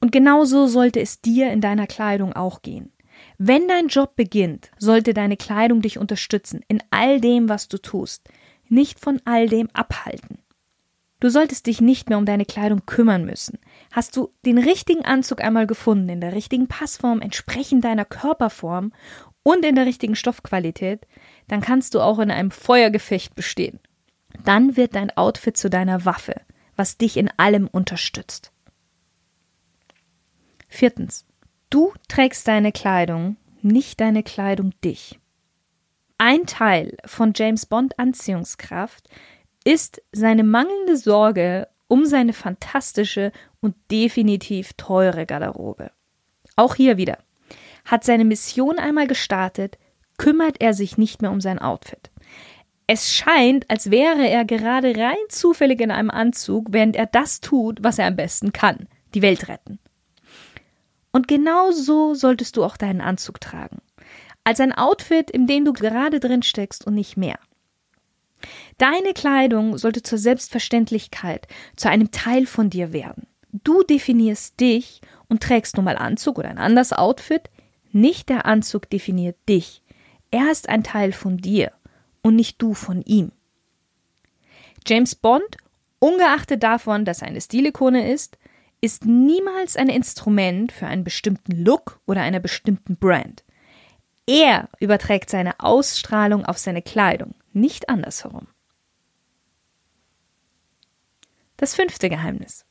Und 0.00 0.12
genau 0.12 0.44
so 0.44 0.68
sollte 0.68 1.00
es 1.00 1.20
dir 1.22 1.50
in 1.50 1.60
deiner 1.60 1.88
Kleidung 1.88 2.34
auch 2.34 2.62
gehen. 2.62 2.92
Wenn 3.36 3.66
dein 3.66 3.88
Job 3.88 4.14
beginnt, 4.14 4.70
sollte 4.78 5.12
deine 5.12 5.36
Kleidung 5.36 5.82
dich 5.82 5.98
unterstützen 5.98 6.60
in 6.68 6.84
all 6.90 7.20
dem, 7.20 7.48
was 7.48 7.66
du 7.66 7.78
tust, 7.78 8.28
nicht 8.68 9.00
von 9.00 9.20
all 9.24 9.48
dem 9.48 9.68
abhalten. 9.72 10.38
Du 11.20 11.30
solltest 11.30 11.66
dich 11.66 11.80
nicht 11.80 12.08
mehr 12.08 12.18
um 12.18 12.26
deine 12.26 12.44
Kleidung 12.44 12.86
kümmern 12.86 13.24
müssen. 13.24 13.58
Hast 13.90 14.16
du 14.16 14.32
den 14.46 14.58
richtigen 14.58 15.04
Anzug 15.04 15.42
einmal 15.42 15.66
gefunden, 15.66 16.08
in 16.08 16.20
der 16.20 16.32
richtigen 16.32 16.68
Passform, 16.68 17.20
entsprechend 17.20 17.84
deiner 17.84 18.04
Körperform 18.04 18.92
und 19.42 19.64
in 19.64 19.74
der 19.74 19.86
richtigen 19.86 20.14
Stoffqualität, 20.14 21.06
dann 21.48 21.60
kannst 21.60 21.94
du 21.94 22.00
auch 22.00 22.20
in 22.20 22.30
einem 22.30 22.52
Feuergefecht 22.52 23.34
bestehen. 23.34 23.80
Dann 24.44 24.76
wird 24.76 24.94
dein 24.94 25.16
Outfit 25.16 25.56
zu 25.56 25.68
deiner 25.68 26.04
Waffe, 26.04 26.40
was 26.76 26.98
dich 26.98 27.16
in 27.16 27.30
allem 27.36 27.66
unterstützt. 27.66 28.52
Viertens. 30.68 31.24
Du 31.70 31.92
trägst 32.08 32.46
deine 32.46 32.72
Kleidung, 32.72 33.36
nicht 33.60 34.00
deine 34.00 34.22
Kleidung 34.22 34.72
dich. 34.84 35.18
Ein 36.18 36.46
Teil 36.46 36.96
von 37.04 37.32
James 37.34 37.66
Bond 37.66 37.98
Anziehungskraft 37.98 39.08
ist 39.68 40.00
seine 40.12 40.44
mangelnde 40.44 40.96
Sorge 40.96 41.68
um 41.88 42.06
seine 42.06 42.32
fantastische 42.32 43.32
und 43.60 43.74
definitiv 43.90 44.72
teure 44.78 45.26
Garderobe. 45.26 45.90
Auch 46.56 46.74
hier 46.74 46.96
wieder. 46.96 47.18
Hat 47.84 48.02
seine 48.02 48.24
Mission 48.24 48.78
einmal 48.78 49.06
gestartet, 49.06 49.76
kümmert 50.16 50.62
er 50.62 50.72
sich 50.72 50.96
nicht 50.96 51.20
mehr 51.20 51.30
um 51.30 51.42
sein 51.42 51.58
Outfit. 51.58 52.10
Es 52.86 53.12
scheint, 53.12 53.68
als 53.70 53.90
wäre 53.90 54.26
er 54.26 54.46
gerade 54.46 54.96
rein 54.96 55.16
zufällig 55.28 55.82
in 55.82 55.90
einem 55.90 56.10
Anzug, 56.10 56.68
während 56.70 56.96
er 56.96 57.04
das 57.04 57.42
tut, 57.42 57.84
was 57.84 57.98
er 57.98 58.06
am 58.06 58.16
besten 58.16 58.54
kann, 58.54 58.88
die 59.14 59.20
Welt 59.20 59.48
retten. 59.48 59.78
Und 61.12 61.28
genau 61.28 61.72
so 61.72 62.14
solltest 62.14 62.56
du 62.56 62.64
auch 62.64 62.78
deinen 62.78 63.02
Anzug 63.02 63.38
tragen. 63.38 63.82
Als 64.44 64.60
ein 64.60 64.72
Outfit, 64.72 65.30
in 65.30 65.46
dem 65.46 65.66
du 65.66 65.74
gerade 65.74 66.20
drin 66.20 66.42
steckst 66.42 66.86
und 66.86 66.94
nicht 66.94 67.18
mehr. 67.18 67.38
Deine 68.78 69.12
Kleidung 69.14 69.78
sollte 69.78 70.02
zur 70.02 70.18
Selbstverständlichkeit, 70.18 71.46
zu 71.76 71.88
einem 71.88 72.10
Teil 72.10 72.46
von 72.46 72.70
dir 72.70 72.92
werden. 72.92 73.26
Du 73.52 73.82
definierst 73.82 74.60
dich 74.60 75.00
und 75.28 75.42
trägst 75.42 75.76
nun 75.76 75.84
mal 75.84 75.96
Anzug 75.96 76.38
oder 76.38 76.48
ein 76.48 76.58
anderes 76.58 76.92
Outfit. 76.92 77.50
Nicht 77.90 78.28
der 78.28 78.46
Anzug 78.46 78.88
definiert 78.90 79.36
dich. 79.48 79.82
Er 80.30 80.50
ist 80.50 80.68
ein 80.68 80.84
Teil 80.84 81.12
von 81.12 81.38
dir 81.38 81.72
und 82.22 82.36
nicht 82.36 82.60
du 82.60 82.74
von 82.74 83.02
ihm. 83.02 83.32
James 84.86 85.14
Bond, 85.14 85.56
ungeachtet 85.98 86.62
davon, 86.62 87.04
dass 87.04 87.22
er 87.22 87.28
eine 87.28 87.40
Stilikone 87.40 88.12
ist, 88.12 88.38
ist 88.80 89.04
niemals 89.04 89.76
ein 89.76 89.88
Instrument 89.88 90.72
für 90.72 90.86
einen 90.86 91.04
bestimmten 91.04 91.64
Look 91.64 92.00
oder 92.06 92.22
einer 92.22 92.40
bestimmten 92.40 92.96
Brand. 92.96 93.42
Er 94.26 94.68
überträgt 94.78 95.30
seine 95.30 95.58
Ausstrahlung 95.58 96.44
auf 96.44 96.58
seine 96.58 96.82
Kleidung, 96.82 97.34
nicht 97.60 97.88
andersherum. 97.88 98.48
Das 101.56 101.74
fünfte 101.74 102.08
Geheimnis. 102.08 102.64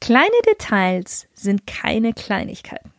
Kleine 0.00 0.28
Details 0.46 1.28
sind 1.32 1.66
keine 1.66 2.12
Kleinigkeiten. 2.12 2.92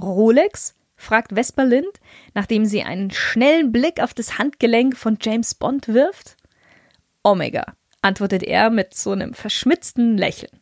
Rolex 0.00 0.74
fragt 0.96 1.32
Vesper 1.32 1.64
Lind, 1.64 2.00
nachdem 2.34 2.66
sie 2.66 2.82
einen 2.82 3.10
schnellen 3.10 3.72
Blick 3.72 4.00
auf 4.00 4.14
das 4.14 4.38
Handgelenk 4.38 4.96
von 4.96 5.18
James 5.20 5.54
Bond 5.54 5.88
wirft. 5.88 6.36
Omega, 7.22 7.74
antwortet 8.02 8.42
er 8.42 8.70
mit 8.70 8.94
so 8.94 9.12
einem 9.12 9.34
verschmitzten 9.34 10.16
Lächeln. 10.16 10.60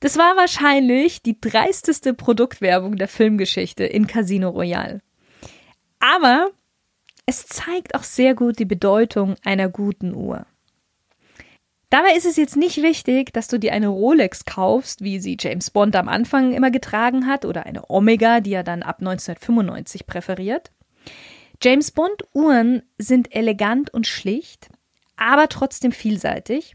Das 0.00 0.18
war 0.18 0.36
wahrscheinlich 0.36 1.22
die 1.22 1.40
dreisteste 1.40 2.12
Produktwerbung 2.14 2.96
der 2.96 3.08
Filmgeschichte 3.08 3.84
in 3.84 4.06
Casino 4.06 4.50
Royale. 4.50 5.00
Aber 5.98 6.50
es 7.26 7.46
zeigt 7.46 7.94
auch 7.94 8.02
sehr 8.02 8.34
gut 8.34 8.58
die 8.58 8.64
Bedeutung 8.64 9.36
einer 9.44 9.68
guten 9.68 10.14
Uhr. 10.14 10.46
Dabei 11.90 12.16
ist 12.16 12.26
es 12.26 12.36
jetzt 12.36 12.56
nicht 12.56 12.82
wichtig, 12.82 13.32
dass 13.32 13.46
du 13.46 13.58
dir 13.58 13.72
eine 13.72 13.88
Rolex 13.88 14.44
kaufst, 14.44 15.02
wie 15.02 15.20
sie 15.20 15.36
James 15.38 15.70
Bond 15.70 15.94
am 15.94 16.08
Anfang 16.08 16.52
immer 16.52 16.70
getragen 16.70 17.26
hat, 17.26 17.44
oder 17.44 17.66
eine 17.66 17.88
Omega, 17.88 18.40
die 18.40 18.52
er 18.52 18.64
dann 18.64 18.82
ab 18.82 18.96
1995 18.98 20.06
präferiert. 20.06 20.72
James 21.62 21.92
Bond 21.92 22.24
Uhren 22.32 22.82
sind 22.98 23.34
elegant 23.34 23.94
und 23.94 24.08
schlicht, 24.08 24.70
aber 25.16 25.48
trotzdem 25.48 25.92
vielseitig, 25.92 26.74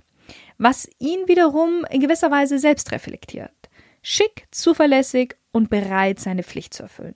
was 0.58 0.88
ihn 1.00 1.28
wiederum 1.28 1.86
in 1.90 2.00
gewisser 2.00 2.32
Weise 2.32 2.58
selbst 2.58 2.92
reflektiert. 2.94 3.52
Schick, 4.02 4.48
zuverlässig 4.52 5.36
und 5.52 5.70
bereit, 5.70 6.20
seine 6.20 6.44
Pflicht 6.44 6.74
zu 6.74 6.84
erfüllen. 6.84 7.16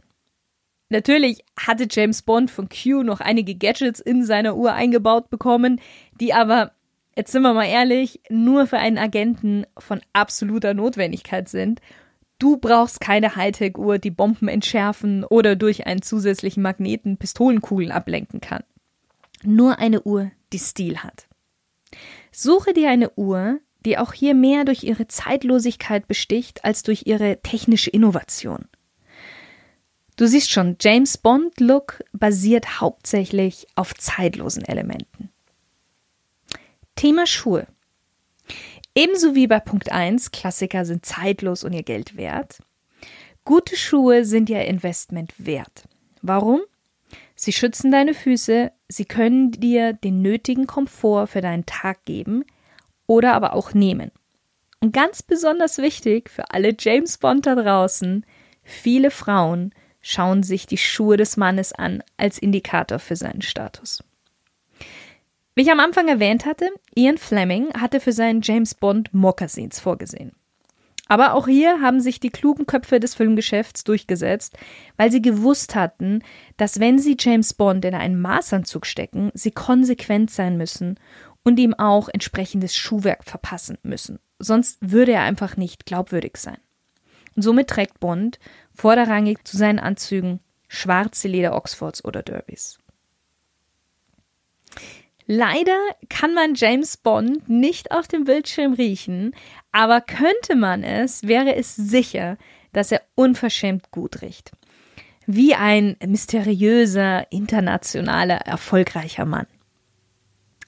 Natürlich 0.93 1.43
hatte 1.59 1.87
James 1.89 2.21
Bond 2.21 2.51
von 2.51 2.69
Q 2.69 3.01
noch 3.01 3.19
einige 3.19 3.55
Gadgets 3.55 3.99
in 3.99 4.23
seiner 4.23 4.55
Uhr 4.55 4.73
eingebaut 4.73 5.31
bekommen, 5.31 5.81
die 6.19 6.35
aber 6.35 6.71
jetzt 7.15 7.31
sind 7.31 7.41
wir 7.41 7.55
mal 7.55 7.65
ehrlich, 7.65 8.21
nur 8.29 8.67
für 8.67 8.77
einen 8.77 8.99
Agenten 8.99 9.65
von 9.75 10.01
absoluter 10.13 10.75
Notwendigkeit 10.75 11.49
sind. 11.49 11.81
Du 12.37 12.57
brauchst 12.57 13.01
keine 13.01 13.35
Hightech-Uhr, 13.35 13.97
die 13.97 14.11
Bomben 14.11 14.47
entschärfen 14.47 15.23
oder 15.23 15.55
durch 15.55 15.87
einen 15.87 16.03
zusätzlichen 16.03 16.61
Magneten 16.61 17.17
Pistolenkugeln 17.17 17.91
ablenken 17.91 18.39
kann. 18.39 18.61
Nur 19.43 19.79
eine 19.79 20.03
Uhr, 20.03 20.29
die 20.53 20.59
Stil 20.59 20.99
hat. 20.99 21.25
Suche 22.31 22.71
dir 22.71 22.91
eine 22.91 23.09
Uhr, 23.15 23.59
die 23.83 23.97
auch 23.97 24.13
hier 24.13 24.35
mehr 24.35 24.63
durch 24.63 24.83
ihre 24.83 25.07
Zeitlosigkeit 25.07 26.07
besticht 26.07 26.63
als 26.63 26.83
durch 26.83 27.07
ihre 27.07 27.41
technische 27.41 27.89
Innovation. 27.89 28.67
Du 30.23 30.29
siehst 30.29 30.51
schon, 30.51 30.77
James 30.79 31.17
Bond 31.17 31.59
Look 31.59 32.01
basiert 32.13 32.79
hauptsächlich 32.79 33.67
auf 33.75 33.93
zeitlosen 33.93 34.63
Elementen. 34.63 35.33
Thema 36.95 37.27
Schuhe. 37.27 37.67
Ebenso 38.95 39.35
wie 39.35 39.47
bei 39.47 39.59
Punkt 39.59 39.91
1, 39.91 40.31
Klassiker 40.31 40.85
sind 40.85 41.05
zeitlos 41.05 41.65
und 41.65 41.73
ihr 41.73 41.83
Geld 41.83 42.15
wert. 42.15 42.59
Gute 43.43 43.75
Schuhe 43.75 44.23
sind 44.23 44.49
ihr 44.49 44.63
Investment 44.63 45.33
wert. 45.39 45.89
Warum? 46.21 46.61
Sie 47.35 47.51
schützen 47.51 47.91
deine 47.91 48.13
Füße, 48.13 48.71
sie 48.87 49.05
können 49.05 49.51
dir 49.51 49.91
den 49.91 50.21
nötigen 50.21 50.67
Komfort 50.67 51.27
für 51.27 51.41
deinen 51.41 51.65
Tag 51.65 52.05
geben 52.05 52.45
oder 53.07 53.33
aber 53.33 53.51
auch 53.51 53.73
nehmen. 53.73 54.09
Und 54.79 54.93
ganz 54.93 55.21
besonders 55.21 55.79
wichtig 55.79 56.29
für 56.29 56.49
alle 56.51 56.73
James 56.79 57.17
Bond 57.17 57.45
da 57.45 57.55
draußen, 57.55 58.25
viele 58.63 59.11
Frauen 59.11 59.73
schauen 60.03 60.43
sich 60.43 60.67
die 60.67 60.77
Schuhe 60.77 61.17
des 61.17 61.37
Mannes 61.37 61.73
an 61.73 62.03
als 62.17 62.37
Indikator 62.37 62.99
für 62.99 63.15
seinen 63.15 63.41
Status. 63.41 64.03
Wie 65.55 65.63
ich 65.63 65.71
am 65.71 65.79
Anfang 65.79 66.07
erwähnt 66.07 66.45
hatte, 66.45 66.69
Ian 66.95 67.17
Fleming 67.17 67.73
hatte 67.73 67.99
für 67.99 68.11
seinen 68.11 68.41
James 68.41 68.75
Bond 68.75 69.13
Moccasins 69.13 69.79
vorgesehen. 69.79 70.33
Aber 71.07 71.33
auch 71.33 71.47
hier 71.47 71.81
haben 71.81 71.99
sich 71.99 72.19
die 72.19 72.29
klugen 72.29 72.65
Köpfe 72.65 72.99
des 72.99 73.13
Filmgeschäfts 73.13 73.83
durchgesetzt, 73.83 74.57
weil 74.97 75.11
sie 75.11 75.21
gewusst 75.21 75.75
hatten, 75.75 76.23
dass 76.57 76.79
wenn 76.79 76.97
sie 76.97 77.17
James 77.19 77.53
Bond 77.53 77.85
in 77.85 77.93
einen 77.93 78.19
Maßanzug 78.19 78.85
stecken, 78.85 79.29
sie 79.33 79.51
konsequent 79.51 80.31
sein 80.31 80.57
müssen 80.57 80.99
und 81.43 81.59
ihm 81.59 81.73
auch 81.73 82.09
entsprechendes 82.09 82.75
Schuhwerk 82.75 83.25
verpassen 83.25 83.77
müssen. 83.83 84.19
Sonst 84.39 84.77
würde 84.81 85.11
er 85.11 85.21
einfach 85.21 85.57
nicht 85.57 85.85
glaubwürdig 85.85 86.37
sein. 86.37 86.57
Und 87.35 87.41
somit 87.41 87.69
trägt 87.69 87.99
Bond 87.99 88.39
vorderrangig 88.73 89.45
zu 89.45 89.57
seinen 89.57 89.79
Anzügen 89.79 90.39
schwarze 90.67 91.27
Leder 91.27 91.55
Oxfords 91.55 92.03
oder 92.03 92.23
Derbys. 92.23 92.79
Leider 95.25 95.77
kann 96.09 96.33
man 96.33 96.55
James 96.55 96.97
Bond 96.97 97.47
nicht 97.47 97.91
auf 97.91 98.07
dem 98.07 98.25
Bildschirm 98.25 98.73
riechen, 98.73 99.33
aber 99.71 100.01
könnte 100.01 100.55
man 100.55 100.83
es, 100.83 101.27
wäre 101.27 101.55
es 101.55 101.75
sicher, 101.75 102.37
dass 102.73 102.91
er 102.91 103.01
unverschämt 103.15 103.91
gut 103.91 104.21
riecht. 104.21 104.51
Wie 105.25 105.55
ein 105.55 105.95
mysteriöser, 106.05 107.31
internationaler, 107.31 108.39
erfolgreicher 108.39 109.23
Mann. 109.23 109.47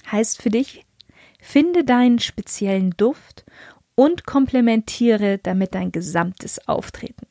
Heißt 0.09 0.41
für 0.41 0.49
dich, 0.49 0.85
finde 1.41 1.83
deinen 1.83 2.19
speziellen 2.19 2.91
Duft 2.91 3.43
und 3.95 4.25
komplementiere 4.25 5.39
damit 5.39 5.73
dein 5.73 5.91
gesamtes 5.91 6.67
Auftreten. 6.67 7.27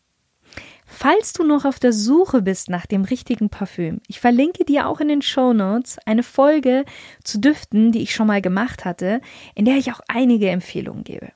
Falls 0.87 1.33
du 1.33 1.45
noch 1.45 1.65
auf 1.65 1.79
der 1.79 1.93
Suche 1.93 2.43
bist 2.43 2.69
nach 2.69 2.87
dem 2.87 3.05
richtigen 3.05 3.49
Parfüm, 3.49 4.01
ich 4.07 4.21
verlinke 4.21 4.65
dir 4.65 4.87
auch 4.87 5.01
in 5.01 5.09
den 5.09 5.23
Show 5.23 5.53
Notes 5.53 5.99
eine 6.07 6.23
Folge 6.23 6.85
zu 7.23 7.41
Düften, 7.41 7.91
die 7.91 8.03
ich 8.03 8.15
schon 8.15 8.27
mal 8.27 8.43
gemacht 8.43 8.85
hatte, 8.85 9.21
in 9.55 9.65
der 9.65 9.77
ich 9.77 9.93
auch 9.93 10.01
einige 10.09 10.51
Empfehlungen 10.51 11.05
gebe. 11.05 11.33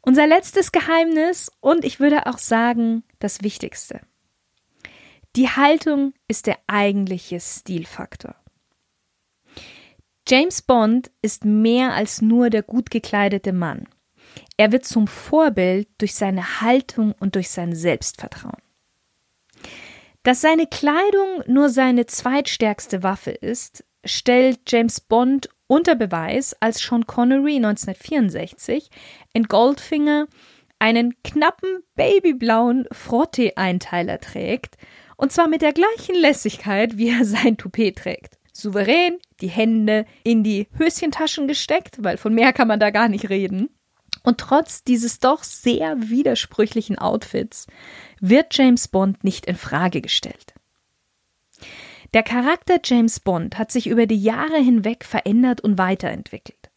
Unser 0.00 0.26
letztes 0.26 0.70
Geheimnis 0.70 1.50
und 1.60 1.84
ich 1.84 1.98
würde 1.98 2.26
auch 2.26 2.38
sagen, 2.38 3.02
das 3.18 3.42
Wichtigste. 3.42 4.00
Die 5.34 5.48
Haltung 5.48 6.14
ist 6.28 6.46
der 6.46 6.58
eigentliche 6.66 7.40
Stilfaktor. 7.40 8.36
James 10.28 10.62
Bond 10.62 11.10
ist 11.22 11.44
mehr 11.44 11.92
als 11.92 12.22
nur 12.22 12.50
der 12.50 12.62
gut 12.62 12.90
gekleidete 12.90 13.52
Mann. 13.52 13.86
Er 14.56 14.72
wird 14.72 14.84
zum 14.84 15.06
Vorbild 15.06 15.88
durch 15.98 16.14
seine 16.14 16.60
Haltung 16.60 17.14
und 17.20 17.34
durch 17.34 17.50
sein 17.50 17.74
Selbstvertrauen. 17.74 18.62
Dass 20.22 20.40
seine 20.40 20.66
Kleidung 20.66 21.42
nur 21.46 21.68
seine 21.68 22.06
zweitstärkste 22.06 23.02
Waffe 23.02 23.30
ist, 23.30 23.84
stellt 24.04 24.60
James 24.66 25.00
Bond 25.00 25.48
unter 25.68 25.94
Beweis, 25.94 26.56
als 26.60 26.80
Sean 26.80 27.06
Connery 27.06 27.56
1964 27.56 28.90
in 29.32 29.44
Goldfinger 29.44 30.26
einen 30.78 31.14
knappen 31.22 31.82
babyblauen 31.94 32.86
Frottee-Einteiler 32.92 34.20
trägt, 34.20 34.76
und 35.16 35.32
zwar 35.32 35.48
mit 35.48 35.62
der 35.62 35.72
gleichen 35.72 36.14
Lässigkeit, 36.14 36.98
wie 36.98 37.08
er 37.08 37.24
sein 37.24 37.56
Toupet 37.56 37.96
trägt. 37.96 38.38
Souverän, 38.52 39.18
die 39.40 39.48
Hände 39.48 40.06
in 40.24 40.42
die 40.42 40.66
Höschentaschen 40.78 41.46
gesteckt, 41.46 42.02
weil 42.02 42.16
von 42.16 42.34
mehr 42.34 42.52
kann 42.52 42.68
man 42.68 42.80
da 42.80 42.90
gar 42.90 43.08
nicht 43.08 43.28
reden. 43.28 43.68
Und 44.22 44.38
trotz 44.38 44.82
dieses 44.84 45.20
doch 45.20 45.44
sehr 45.44 45.96
widersprüchlichen 46.08 46.98
Outfits 46.98 47.66
wird 48.20 48.56
James 48.56 48.88
Bond 48.88 49.24
nicht 49.24 49.46
in 49.46 49.56
Frage 49.56 50.00
gestellt. 50.00 50.54
Der 52.14 52.22
Charakter 52.22 52.78
James 52.82 53.20
Bond 53.20 53.58
hat 53.58 53.70
sich 53.70 53.86
über 53.88 54.06
die 54.06 54.20
Jahre 54.20 54.58
hinweg 54.58 55.04
verändert 55.04 55.60
und 55.60 55.78
weiterentwickelt. 55.78 56.70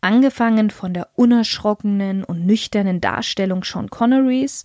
Angefangen 0.00 0.70
von 0.70 0.94
der 0.94 1.08
unerschrockenen 1.14 2.24
und 2.24 2.46
nüchternen 2.46 3.00
Darstellung 3.00 3.64
Sean 3.64 3.90
Connerys 3.90 4.64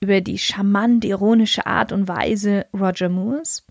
über 0.00 0.20
die 0.20 0.38
charmant 0.38 1.04
ironische 1.04 1.66
Art 1.66 1.92
und 1.92 2.08
Weise 2.08 2.66
Roger 2.72 3.08
Moores 3.08 3.66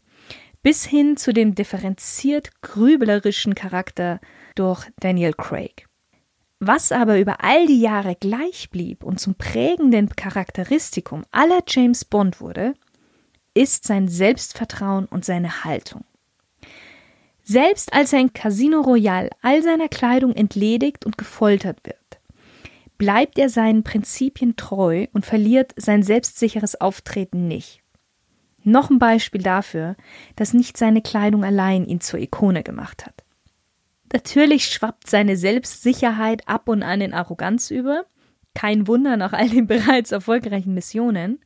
bis 0.64 0.86
hin 0.86 1.18
zu 1.18 1.34
dem 1.34 1.56
differenziert 1.56 2.62
grüblerischen 2.62 3.56
Charakter 3.56 4.20
durch 4.56 4.86
Daniel 5.00 5.34
Craig. 5.34 5.88
Was 6.64 6.92
aber 6.92 7.20
über 7.20 7.44
all 7.44 7.66
die 7.66 7.82
Jahre 7.82 8.16
gleich 8.16 8.70
blieb 8.70 9.04
und 9.04 9.20
zum 9.20 9.34
prägenden 9.34 10.10
Charakteristikum 10.10 11.24
aller 11.32 11.64
James 11.68 12.06
Bond 12.06 12.40
wurde, 12.40 12.76
ist 13.56 13.84
sein 13.84 14.08
Selbstvertrauen 14.08 15.08
und 15.08 15.26
seine 15.26 15.64
Haltung. 15.64 16.04
Selbst 17.42 17.94
als 17.94 18.14
er 18.14 18.20
in 18.20 18.34
Casino 18.34 18.82
Royale 18.82 19.32
all 19.42 19.64
seiner 19.64 19.88
Kleidung 19.88 20.34
entledigt 20.36 21.04
und 21.04 21.18
gefoltert 21.18 21.80
wird, 21.84 21.98
bleibt 23.00 23.40
er 23.40 23.50
seinen 23.50 23.82
Prinzipien 23.82 24.56
treu 24.56 25.08
und 25.14 25.26
verliert 25.26 25.74
sein 25.78 26.04
selbstsicheres 26.04 26.80
Auftreten 26.80 27.48
nicht. 27.48 27.82
Noch 28.64 28.92
ein 28.92 29.00
Beispiel 29.00 29.42
dafür, 29.42 29.96
dass 30.36 30.54
nicht 30.54 30.78
seine 30.78 31.02
Kleidung 31.02 31.44
allein 31.44 31.88
ihn 31.88 32.02
zur 32.02 32.20
Ikone 32.20 32.62
gemacht 32.62 33.08
hat. 33.08 33.21
Natürlich 34.14 34.66
schwappt 34.66 35.10
seine 35.10 35.38
Selbstsicherheit 35.38 36.48
ab 36.48 36.68
und 36.68 36.84
an 36.84 37.02
in 37.02 37.14
Arroganz 37.14 37.72
über. 37.72 38.06
Kein 38.54 38.88
Wunder 38.88 39.16
nach 39.18 39.34
all 39.34 39.50
den 39.50 39.68
bereits 39.68 40.12
erfolgreichen 40.12 40.74
Missionen. 40.74 41.40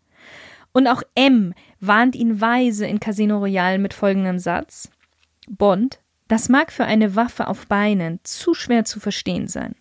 Und 0.71 0.87
auch 0.87 1.03
M 1.13 1.53
warnt 1.79 2.15
ihn 2.15 2.41
weise 2.41 2.85
in 2.85 2.99
Casino 2.99 3.37
Royale 3.37 3.77
mit 3.77 3.93
folgendem 3.93 4.39
Satz. 4.39 4.89
Bond, 5.47 5.99
das 6.27 6.49
mag 6.49 6.71
für 6.71 6.85
eine 6.85 7.15
Waffe 7.15 7.47
auf 7.47 7.67
Beinen 7.67 8.19
zu 8.23 8.53
schwer 8.53 8.83
zu 8.83 8.99
verstehen 8.99 9.47
sein. 9.47 9.75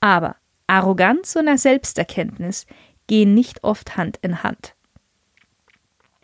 Aber 0.00 0.36
Arroganz 0.66 1.36
und 1.36 1.56
Selbsterkenntnis 1.58 2.66
gehen 3.06 3.34
nicht 3.34 3.62
oft 3.64 3.96
Hand 3.96 4.18
in 4.22 4.42
Hand. 4.42 4.74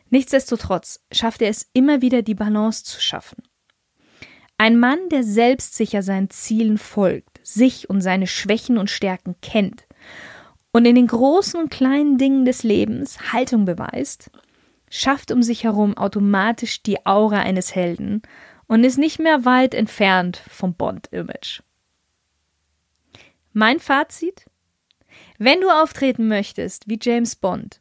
Nichtsdestotrotz 0.09 1.05
schafft 1.13 1.43
er 1.43 1.51
es 1.51 1.69
immer 1.73 2.03
wieder, 2.03 2.23
die 2.23 2.35
Balance 2.35 2.85
zu 2.85 3.01
schaffen. 3.01 3.43
Ein 4.61 4.79
Mann, 4.79 5.09
der 5.09 5.25
selbstsicher 5.25 6.03
seinen 6.03 6.29
Zielen 6.29 6.77
folgt, 6.77 7.41
sich 7.43 7.89
und 7.89 8.03
seine 8.03 8.27
Schwächen 8.27 8.77
und 8.77 8.91
Stärken 8.91 9.37
kennt 9.41 9.87
und 10.71 10.85
in 10.85 10.97
den 10.97 11.07
großen 11.07 11.59
und 11.59 11.71
kleinen 11.71 12.19
Dingen 12.19 12.45
des 12.45 12.63
Lebens 12.63 13.33
Haltung 13.33 13.65
beweist, 13.65 14.31
schafft 14.91 15.33
um 15.33 15.43
sich 15.43 15.65
herum 15.65 15.97
automatisch 15.97 16.83
die 16.83 17.07
Aura 17.07 17.39
eines 17.39 17.75
Helden 17.75 18.21
und 18.67 18.85
ist 18.85 18.99
nicht 18.99 19.19
mehr 19.19 19.47
weit 19.47 19.73
entfernt 19.73 20.43
vom 20.51 20.75
Bond-Image. 20.75 21.63
Mein 23.55 23.79
Fazit? 23.79 24.45
Wenn 25.39 25.63
du 25.63 25.71
auftreten 25.71 26.29
möchtest 26.29 26.87
wie 26.87 26.99
James 27.01 27.35
Bond, 27.35 27.81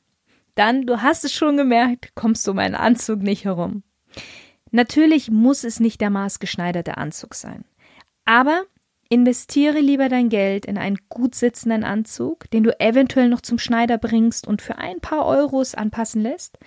dann, 0.56 0.86
du 0.86 1.02
hast 1.02 1.26
es 1.26 1.34
schon 1.34 1.58
gemerkt, 1.58 2.16
kommst 2.16 2.48
du 2.48 2.52
um 2.52 2.60
einen 2.60 2.76
Anzug 2.76 3.22
nicht 3.22 3.44
herum. 3.44 3.84
Natürlich 4.72 5.32
muss 5.32 5.64
es 5.64 5.80
nicht 5.80 6.02
der 6.02 6.10
maßgeschneiderte 6.10 6.98
Anzug 6.98 7.36
sein. 7.36 7.66
Aber 8.26 8.64
investiere 9.10 9.80
lieber 9.80 10.10
dein 10.10 10.30
Geld 10.30 10.66
in 10.66 10.78
einen 10.78 11.00
gut 11.10 11.34
sitzenden 11.34 11.84
Anzug, 11.84 12.50
den 12.52 12.64
du 12.64 12.80
eventuell 12.80 13.30
noch 13.30 13.42
zum 13.42 13.58
Schneider 13.58 13.98
bringst 13.98 14.48
und 14.48 14.62
für 14.62 14.78
ein 14.78 15.00
paar 15.00 15.26
Euros 15.26 15.74
anpassen 15.74 16.22
lässt, 16.22 16.60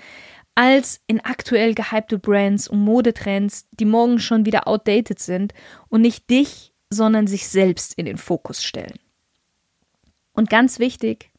als 0.55 1.01
in 1.07 1.21
aktuell 1.21 1.75
gehypte 1.75 2.19
Brands 2.19 2.69
und 2.69 2.81
Modetrends, 2.81 3.69
die 3.71 3.85
morgen 3.85 4.19
schon 4.19 4.45
wieder 4.45 4.67
outdated 4.67 5.19
sind 5.19 5.55
und 5.88 6.03
nicht 6.03 6.29
dich 6.29 6.73
sondern 6.93 7.27
sich 7.27 7.49
selbst 7.49 7.95
in 7.95 8.07
den 8.07 8.19
Fokus 8.19 8.62
stellen. 8.62 8.99
Und 10.33 10.51
ganz 10.51 10.79
wichtig, 10.79 11.31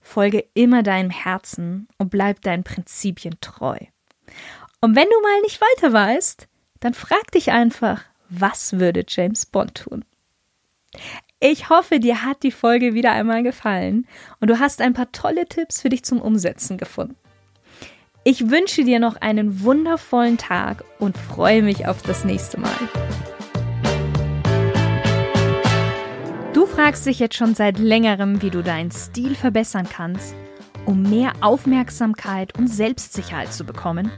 folge 0.00 0.44
immer 0.54 0.82
deinem 0.82 1.10
Herzen 1.10 1.88
und 1.98 2.10
bleib 2.10 2.40
deinen 2.42 2.64
Prinzipien 2.64 3.36
treu. 3.40 3.78
Und 4.84 4.96
wenn 4.96 5.08
du 5.08 5.18
mal 5.22 5.40
nicht 5.40 5.62
weiter 5.62 5.94
weißt, 5.94 6.46
dann 6.80 6.92
frag 6.92 7.32
dich 7.32 7.52
einfach, 7.52 8.02
was 8.28 8.78
würde 8.78 9.02
James 9.08 9.46
Bond 9.46 9.76
tun? 9.76 10.04
Ich 11.40 11.70
hoffe, 11.70 12.00
dir 12.00 12.22
hat 12.22 12.42
die 12.42 12.50
Folge 12.50 12.92
wieder 12.92 13.12
einmal 13.12 13.42
gefallen 13.42 14.06
und 14.40 14.50
du 14.50 14.58
hast 14.60 14.82
ein 14.82 14.92
paar 14.92 15.10
tolle 15.10 15.46
Tipps 15.46 15.80
für 15.80 15.88
dich 15.88 16.04
zum 16.04 16.20
Umsetzen 16.20 16.76
gefunden. 16.76 17.16
Ich 18.24 18.50
wünsche 18.50 18.84
dir 18.84 18.98
noch 18.98 19.16
einen 19.16 19.62
wundervollen 19.62 20.36
Tag 20.36 20.84
und 20.98 21.16
freue 21.16 21.62
mich 21.62 21.86
auf 21.88 22.02
das 22.02 22.26
nächste 22.26 22.60
Mal. 22.60 22.76
Du 26.52 26.66
fragst 26.66 27.06
dich 27.06 27.20
jetzt 27.20 27.36
schon 27.36 27.54
seit 27.54 27.78
längerem, 27.78 28.42
wie 28.42 28.50
du 28.50 28.62
deinen 28.62 28.90
Stil 28.90 29.34
verbessern 29.34 29.88
kannst, 29.90 30.34
um 30.84 31.00
mehr 31.00 31.32
Aufmerksamkeit 31.40 32.58
und 32.58 32.68
Selbstsicherheit 32.68 33.50
zu 33.50 33.64
bekommen? 33.64 34.12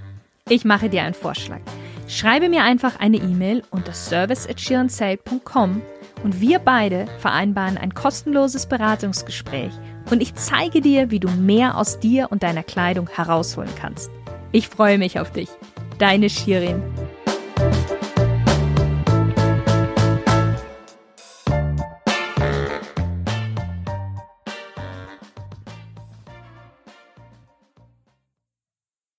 Ich 0.49 0.65
mache 0.65 0.89
dir 0.89 1.03
einen 1.03 1.15
Vorschlag. 1.15 1.59
Schreibe 2.07 2.49
mir 2.49 2.63
einfach 2.63 3.01
eine 3.01 3.17
E-Mail 3.17 3.65
unter 3.71 3.93
service@shirensale.com 3.93 5.83
und 6.23 6.41
wir 6.41 6.61
beide 6.61 7.07
vereinbaren 7.19 7.77
ein 7.77 7.95
kostenloses 7.95 8.67
Beratungsgespräch 8.67 9.73
und 10.09 10.23
ich 10.23 10.37
zeige 10.37 10.81
dir, 10.81 11.11
wie 11.11 11.19
du 11.19 11.29
mehr 11.29 11.77
aus 11.77 11.99
dir 11.99 12.31
und 12.31 12.45
deiner 12.45 12.63
Kleidung 12.63 13.09
herausholen 13.09 13.73
kannst. 13.77 14.09
Ich 14.53 14.69
freue 14.69 14.99
mich 14.99 15.19
auf 15.19 15.33
dich. 15.33 15.49
Deine 15.99 16.31
Shirin. 16.31 16.81